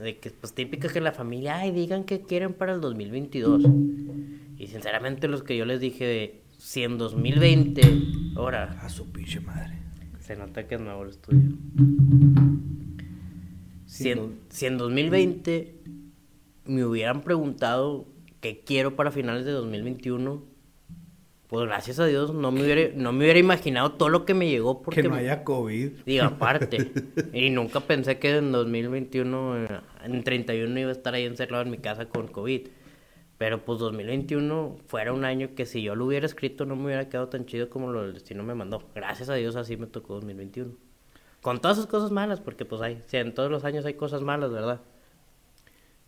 [0.00, 3.64] de que pues típica que la familia, ay, digan qué quieren para el 2022.
[4.56, 7.82] Y sinceramente los que yo les dije, si en 2020,
[8.36, 9.74] ahora, A su pinche madre.
[10.20, 11.52] Se nota que es nuevo el estudio.
[13.96, 15.74] Si en, si en 2020
[16.66, 18.06] me hubieran preguntado
[18.40, 20.44] qué quiero para finales de 2021,
[21.46, 24.50] pues gracias a Dios no me hubiera, no me hubiera imaginado todo lo que me
[24.50, 25.00] llegó porque...
[25.00, 25.92] Que no haya COVID.
[26.04, 26.92] Digo, aparte.
[27.32, 31.70] y nunca pensé que en 2021, eh, en 31 iba a estar ahí encerrado en
[31.70, 32.68] mi casa con COVID.
[33.38, 37.08] Pero pues 2021 fuera un año que si yo lo hubiera escrito no me hubiera
[37.08, 38.82] quedado tan chido como lo del destino me mandó.
[38.94, 40.85] Gracias a Dios así me tocó 2021.
[41.46, 44.50] Con todas esas cosas malas, porque pues hay, en todos los años hay cosas malas,
[44.50, 44.80] ¿verdad?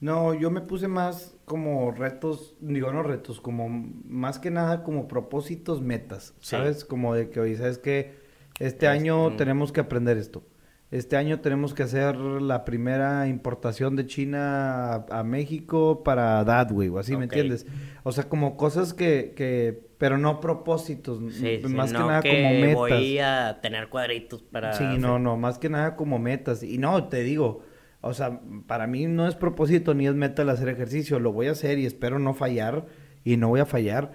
[0.01, 5.07] No, yo me puse más como retos, digo no retos, como más que nada como
[5.07, 6.57] propósitos, metas, Sí.
[6.57, 6.85] ¿sabes?
[6.85, 8.19] Como de que, oye, ¿sabes qué?
[8.59, 9.37] Este Es- año mm.
[9.37, 10.43] tenemos que aprender esto.
[10.91, 16.89] Este año tenemos que hacer la primera importación de China a, a México para Dadway,
[16.89, 17.67] o así, ¿me entiendes?
[18.05, 22.21] O sea, como cosas que, que pero no propósitos, Sí, sí, más que no nada
[22.23, 22.77] que como metas.
[22.77, 24.73] voy a tener cuadritos para...
[24.73, 26.63] Sí, no, no, más que nada como metas.
[26.63, 27.65] Y no, te digo,
[28.01, 31.49] o sea, para mí no es propósito ni es meta el hacer ejercicio, lo voy
[31.49, 32.87] a hacer y espero no fallar
[33.25, 34.13] y no voy a fallar,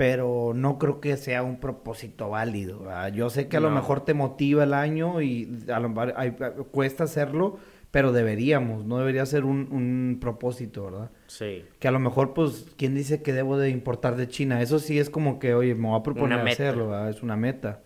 [0.00, 2.78] pero no creo que sea un propósito válido.
[2.78, 3.12] ¿verdad?
[3.12, 7.04] Yo sé que a lo mejor te motiva el año y a lo mejor cuesta
[7.04, 7.58] hacerlo,
[7.90, 11.10] pero deberíamos, no debería ser un, un propósito, ¿verdad?
[11.26, 11.66] Sí.
[11.78, 14.62] Que a lo mejor, pues, ¿quién dice que debo de importar de China?
[14.62, 17.10] Eso sí es como que, oye, me voy a proponer hacerlo, ¿verdad?
[17.10, 17.82] Es una meta.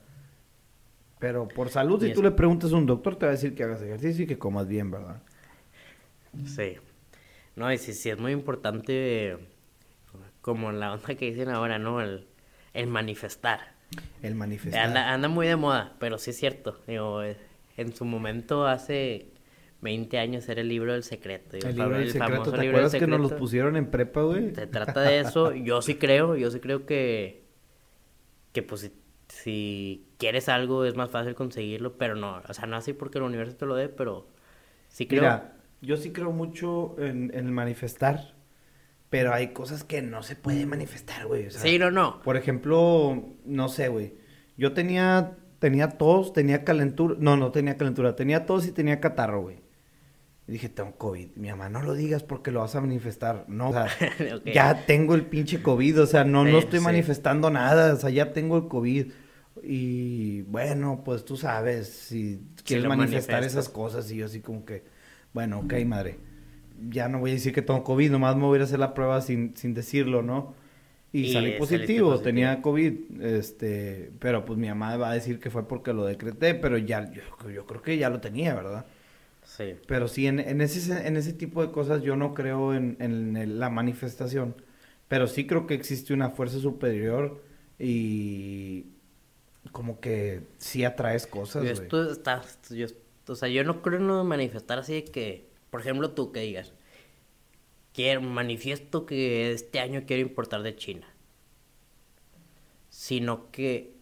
[1.19, 3.57] Pero por salud, Y si tú le preguntas a un doctor, te va a decir
[3.57, 5.21] que hagas ejercicio y que comas bien, ¿verdad?
[6.45, 6.77] Sí.
[7.57, 9.37] No, y sí, sí es muy importante,
[10.45, 12.03] como la onda que dicen ahora, ¿no?
[12.03, 12.27] El,
[12.75, 13.61] el manifestar.
[14.21, 14.85] El manifestar.
[14.89, 16.83] Anda, anda muy de moda, pero sí es cierto.
[16.87, 17.39] Digo, eh,
[17.79, 19.33] en su momento, hace
[19.81, 21.57] 20 años, era el libro del secreto.
[21.57, 23.41] digo, el libro del secreto, famoso ¿te libro del acuerdas que nos los secreto.
[23.41, 24.55] pusieron en prepa, güey?
[24.55, 25.55] Se trata de eso.
[25.55, 27.47] Yo sí creo, yo sí creo que,
[28.53, 28.93] que pues si,
[29.29, 33.25] si quieres algo es más fácil conseguirlo, pero no, o sea, no así porque el
[33.25, 34.29] universo te lo dé, pero
[34.89, 35.23] sí creo.
[35.23, 38.34] Mira, yo sí creo mucho en, en el manifestar,
[39.15, 41.47] pero hay cosas que no se puede manifestar, güey.
[41.47, 42.21] o sea, sí, no, no.
[42.23, 44.15] Por ejemplo, no sé, güey.
[44.57, 47.15] Yo tenía, tenía tos, tenía calentura.
[47.21, 48.17] No, no tenía calentura.
[48.17, 49.59] Tenía tos y tenía catarro, güey.
[50.49, 51.29] Y dije, tengo COVID.
[51.37, 53.45] Mi mamá, no lo digas porque lo vas a manifestar.
[53.47, 53.87] No, o sea,
[54.53, 56.03] ya tengo el pinche COVID.
[56.03, 56.85] O sea, no, no estoy sí.
[56.85, 57.95] manifestando nada.
[57.95, 59.13] O sea, ya tengo el COVID.
[59.63, 64.11] Y bueno, pues tú sabes, si quieres manifestar esas cosas.
[64.11, 64.83] Y yo así como que,
[65.33, 66.19] bueno, ok, madre.
[66.91, 68.11] Ya no voy a decir que tengo COVID.
[68.11, 70.55] Nomás me voy a hacer la prueba sin, sin decirlo, ¿no?
[71.13, 72.21] Y, Y salí positivo, positivo.
[72.21, 76.55] tenía COVID, este, pero pues mi mamá va a decir que fue porque lo decreté,
[76.55, 78.87] pero ya, yo, yo creo que ya lo tenía, ¿verdad?
[79.43, 79.77] Sí.
[79.87, 83.59] Pero sí, en, en ese, en ese tipo de cosas yo no creo en, en
[83.61, 84.57] la manifestación,
[85.09, 87.43] pero sí creo que existe una fuerza superior
[87.79, 88.87] y
[89.73, 92.87] como que sí atraes cosas, Yo esto está, yo,
[93.29, 96.31] o sea, yo no creo en lo de manifestar así de que, por ejemplo, tú
[96.31, 96.73] que digas,
[97.93, 101.09] quiero, manifiesto que este año quiero importar de China.
[102.91, 103.93] Sino que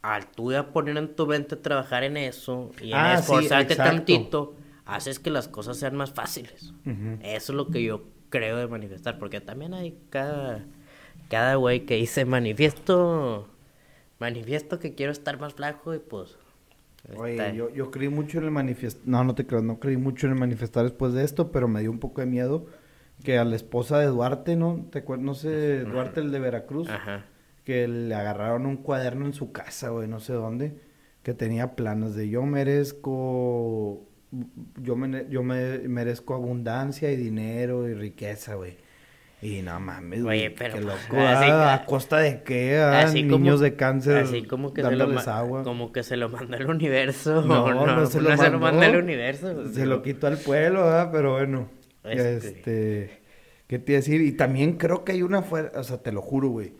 [0.00, 3.72] al tú ya poner en tu mente trabajar en eso y en Ah, sí, esforzarte
[3.72, 3.96] exacto.
[3.96, 6.72] tantito, haces que las cosas sean más fáciles.
[6.86, 7.18] Ujú.
[7.20, 10.64] Eso es lo que yo creo de manifestar, porque también hay cada
[11.28, 13.48] cada güey que dice manifiesto
[14.20, 16.37] manifiesto que quiero estar más flaco y pues
[17.16, 19.02] Oye, yo, yo creí mucho en el manifestar.
[19.06, 21.80] No, no te creo, no creí mucho en el manifestar después de esto, pero me
[21.80, 22.66] dio un poco de miedo
[23.24, 24.86] que a la esposa de Duarte, ¿no?
[24.90, 25.24] ¿Te acuerdas?
[25.24, 27.24] No sé, Duarte, el de Veracruz, Ajá.
[27.64, 30.78] que le agarraron un cuaderno en su casa, güey, no sé dónde,
[31.22, 34.04] que tenía planos de yo merezco.
[34.82, 38.76] Yo, me, yo me merezco abundancia y dinero y riqueza, güey.
[39.40, 40.52] Y no mames, güey.
[40.54, 40.96] Pero, qué loco.
[41.16, 42.76] así- ah, ¿A costa de qué?
[42.78, 43.02] ah?
[43.02, 45.62] Así Niños como- de cáncer así como que se lo, agua.
[45.62, 49.86] como que se lo mandó el universo No, no, se lo manda el universo Se
[49.86, 51.10] lo quitó al pueblo, ¿verdad?
[51.12, 51.68] Pero bueno.
[52.04, 52.36] Este.
[52.36, 53.20] Este.
[53.68, 54.22] ¿Qué te iba a decir?
[54.22, 55.78] Y también creo que hay una fuerza.
[55.78, 56.72] O sea, te lo juro, güey.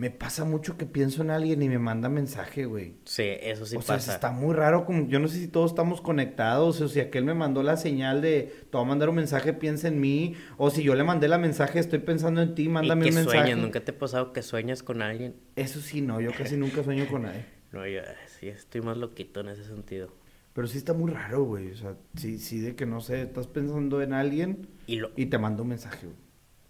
[0.00, 2.94] Me pasa mucho que pienso en alguien y me manda mensaje, güey.
[3.04, 4.86] sí eso sí o sea, pasa está muy raro.
[4.86, 6.80] Como, yo no sé si todos estamos conectados.
[6.80, 9.88] O si aquel me mandó la señal de te voy a mandar un mensaje, piensa
[9.88, 10.36] en mí.
[10.56, 13.14] O si yo le mandé la mensaje, estoy pensando en ti, mándame y que un
[13.16, 13.38] mensaje.
[13.40, 16.18] sueñas nunca te ha pasado que sueñas con alguien Eso sí, no.
[16.18, 17.44] Yo casi nunca sueño con nadie.
[17.72, 18.00] no yo
[18.38, 20.14] sí estoy más loquito en ese sentido
[20.54, 21.72] Pero sí está muy raro, güey.
[21.72, 25.26] O sea, sí, sí, de que no sé, estás pensando en alguien y lo y
[25.26, 26.18] te manda un mensaje, güey.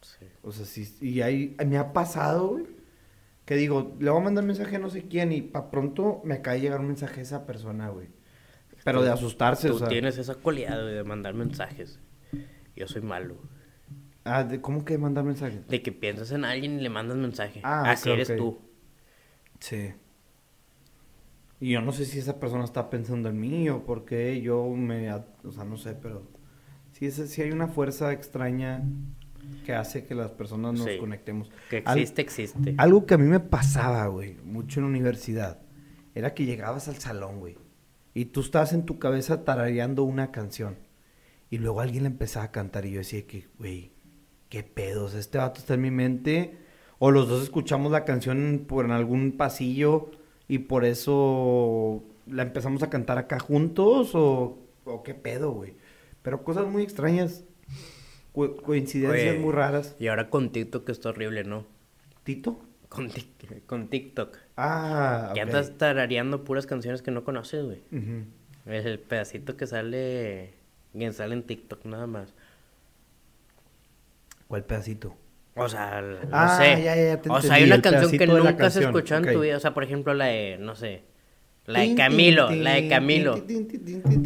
[0.01, 0.27] sí.
[0.43, 2.80] O sea, sí, y ahí me ha pasado, güey,
[3.51, 6.35] que digo, le voy a mandar mensaje a no sé quién y pa' pronto me
[6.35, 8.07] acaba de llegar un mensaje a esa persona, güey.
[8.85, 9.89] Pero de asustarse, tú o sea.
[9.89, 11.99] tienes esa cualidad güey, de mandar mensajes
[12.77, 13.39] yo soy malo
[14.23, 15.63] Ah, de- ¿cómo que mandar mensaje?
[15.69, 18.37] de que piensas en alguien y le mandas mensaje Ah, así ok, eres ok.
[18.37, 18.61] tú
[19.59, 19.95] Sí.
[21.59, 24.65] Y yo no sé si esa persona está pensando en mí o por qué yo
[24.69, 25.13] me...
[25.13, 26.23] O sea, no sé, pero...
[26.93, 28.85] Sí, es, sí hay una fuerza extraña
[29.65, 30.99] que hace que las personas nos Sí.
[30.99, 31.51] conectemos.
[31.69, 32.75] Que Al- existe, existe.
[32.79, 35.61] algo que a mí me pasaba, güey, mucho en la universidad,
[36.15, 37.57] era que llegabas al salón, güey,
[38.15, 40.77] y tú estabas en tu cabeza tarareando una canción,
[41.51, 43.93] y luego alguien le empezaba a cantar, y yo decía que, güey,
[44.49, 46.59] qué pedos, este vato está en mi mente,
[46.99, 50.11] o los dos escuchamos la canción por en algún pasillo,
[50.49, 55.75] y por eso la empezamos a cantar acá juntos, o, o qué pedo, güey.
[56.23, 57.45] Pero cosas muy extrañas,
[58.33, 59.97] co- coincidencias Oye, muy raras.
[59.99, 61.67] Y ahora con TikTok está horrible, ¿no?
[62.25, 62.61] ¿Tito?
[62.89, 63.09] Con,
[63.67, 64.37] con TikTok.
[64.57, 65.47] Ah, Que ok.
[65.49, 67.83] andas tarareando puras canciones que no conoces, güey.
[67.93, 68.25] Ujú.
[68.67, 70.55] Es el pedacito que sale.
[70.93, 72.35] Que sale en TikTok nada más.
[74.49, 75.15] ¿Cuál pedacito?
[75.55, 76.83] O sea, no Ah, sé.
[76.83, 79.41] ya, ya, ya te o sea, hay una canción que nunca has escuchado en tu
[79.41, 79.57] vida.
[79.57, 81.03] O sea, por ejemplo, la de, no sé.
[81.73, 83.43] La de Camilo, la de Camilo.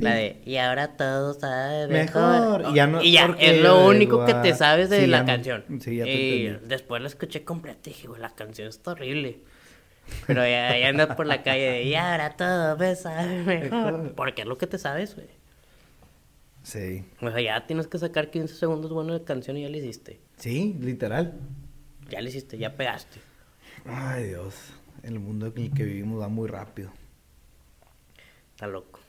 [0.01, 2.73] La de, y ahora todo sabe Mejor, mejor.
[2.73, 5.25] y ya no- y ya, es lo único que te sabes de sí, la ya
[5.27, 5.65] canción.
[5.81, 6.69] sí, ya te y entendí.
[6.69, 9.41] después la escuché completa y dije, la canción está horrible.
[10.27, 13.93] Pero ya, ya andas por la calle de, y ahora todo me sabe mejor.
[13.93, 14.13] Mejor.
[14.15, 15.29] Porque es lo que te sabes, güey.
[16.63, 17.05] Sí.
[17.21, 20.21] O sea, ya tienes que sacar 15 segundos buenos de canción y ya lo hiciste.
[20.39, 21.35] Sí, literal.
[22.11, 23.19] Ya lo hiciste, ya pegaste.
[23.87, 24.55] Ay, Dios.
[25.03, 26.91] El mundo en el que vivimos va muy rápido.
[28.65, 29.01] Está loco.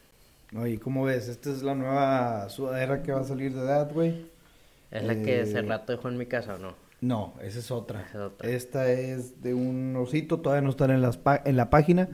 [0.58, 1.30] Oye, ¿cómo ves?
[1.30, 4.26] Esta es la nueva sudadera que va a salir de edad, güey.
[4.92, 6.76] ¿Es la que hace Eh, rato dejó en mi casa o no?
[7.00, 8.02] No, esa es otra.
[8.02, 8.50] Esa es otra.
[8.50, 12.10] Esta es de un osito, todavía no están en, las en la página.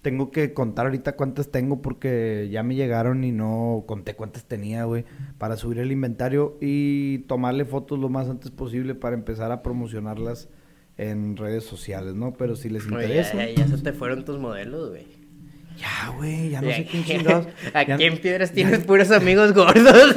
[0.00, 4.84] Tengo que contar ahorita cuántas tengo porque ya me llegaron y no conté cuántas tenía,
[4.84, 5.04] güey,
[5.36, 10.48] para subir el inventario y tomarle fotos lo más antes posible para empezar a promocionarlas
[10.96, 12.32] en redes sociales, ¿no?
[12.34, 13.34] Pero si les Oye, interesa.
[13.34, 15.25] ya, ya se te fueron tus modelos, güey.
[15.76, 17.46] Ya, güey, ya no sé quién chingados.
[17.74, 20.16] Aquí en Piedras tienes puros amigos gordos.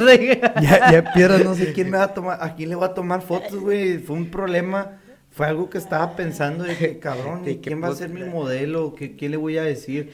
[0.60, 2.86] Ya, ya en piedras no sé quién me va a tomar, a quién le va
[2.86, 3.98] a tomar fotos, güey.
[3.98, 4.98] Fue un problema,
[5.30, 8.94] fue algo que estaba pensando de que, cabrón, ¿y quién va a ser mi modelo?
[8.94, 10.12] ¿Qué, ¿Quién le voy a decir?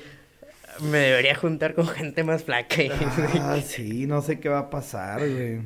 [0.80, 2.76] Me debería juntar con gente más flaca.
[3.40, 5.60] Ah, sí, no sé qué va a pasar, güey.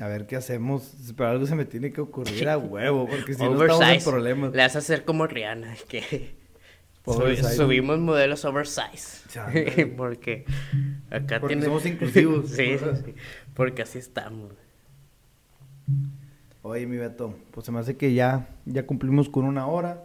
[0.00, 0.92] A ver qué hacemos.
[1.16, 4.10] Pero algo se me tiene que ocurrir a huevo, porque si no estamos en Oversize.
[4.10, 4.52] problemas.
[4.52, 6.37] Le vas a hacer como Rihanna, que
[7.16, 7.56] Oversize.
[7.56, 9.26] subimos modelos oversize.
[9.96, 10.44] Porque
[11.10, 12.50] acá Porque tiene- somos inclusivos.
[12.50, 13.14] sí, sí.
[13.54, 14.52] Porque así estamos.
[16.62, 20.02] Oye, mi Beto, pues se me hace que ya, ya cumplimos con una hora.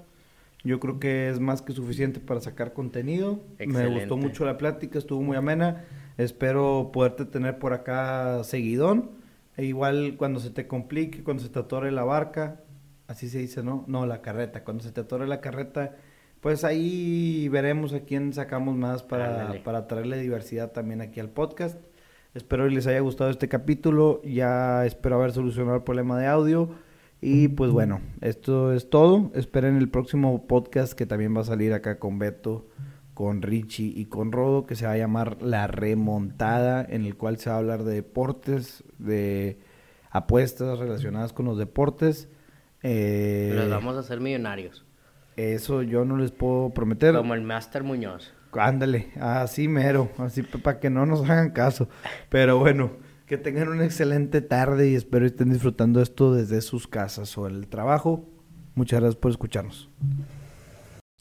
[0.63, 3.41] Yo creo que es más que suficiente para sacar contenido.
[3.59, 3.99] Me Excelente.
[3.99, 5.83] gustó mucho la plática, estuvo muy amena.
[6.17, 9.11] Espero poderte tener por acá seguidón.
[9.57, 12.61] E igual cuando se te complique, cuando se te atore la barca,
[13.07, 13.83] así se dice, ¿no?
[13.87, 14.63] No, la carreta.
[14.63, 15.95] Cuando se te atore la carreta,
[16.43, 21.79] pues ahí veremos a quién sacamos más para, para traerle diversidad también aquí al podcast.
[22.33, 24.21] Espero que les haya gustado este capítulo.
[24.25, 26.69] Ya espero haber solucionado el problema de audio.
[27.21, 29.31] Y pues bueno, esto es todo.
[29.35, 32.67] Esperen el próximo podcast que también va a salir acá con Beto,
[33.13, 37.37] con Richie y con Rodo, que se va a llamar La Remontada, en el cual
[37.37, 39.59] se va a hablar de deportes, de
[40.09, 42.27] apuestas relacionadas con los deportes.
[42.81, 44.83] Eh, vamos a hacer millonarios.
[45.35, 47.15] Eso yo no les puedo prometer.
[47.15, 48.31] Como el Master Muñoz.
[48.51, 51.89] Ándale, así mero, así para que no nos hagan caso.
[52.29, 52.91] Pero bueno,
[53.25, 57.67] que tengan una excelente tarde y espero estén disfrutando esto desde sus casas o el
[57.67, 58.29] trabajo.
[58.75, 59.89] Muchas gracias por escucharnos.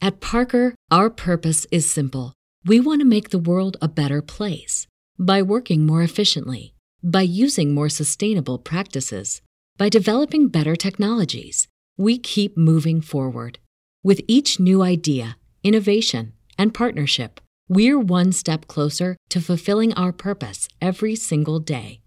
[0.01, 2.33] At Parker, our purpose is simple.
[2.65, 4.85] We want to make the world a better place
[5.17, 9.41] by working more efficiently, by using more sustainable practices,
[9.77, 11.67] by developing better technologies.
[11.97, 13.59] We keep moving forward.
[14.05, 17.39] With each new idea, innovation, and partnership,
[17.69, 22.01] we're one step closer to fulfilling our purpose every single day.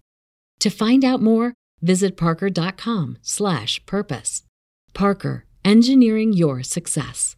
[0.59, 4.43] To find out more, visit parker.com/purpose.
[4.93, 7.35] Parker, engineering your success.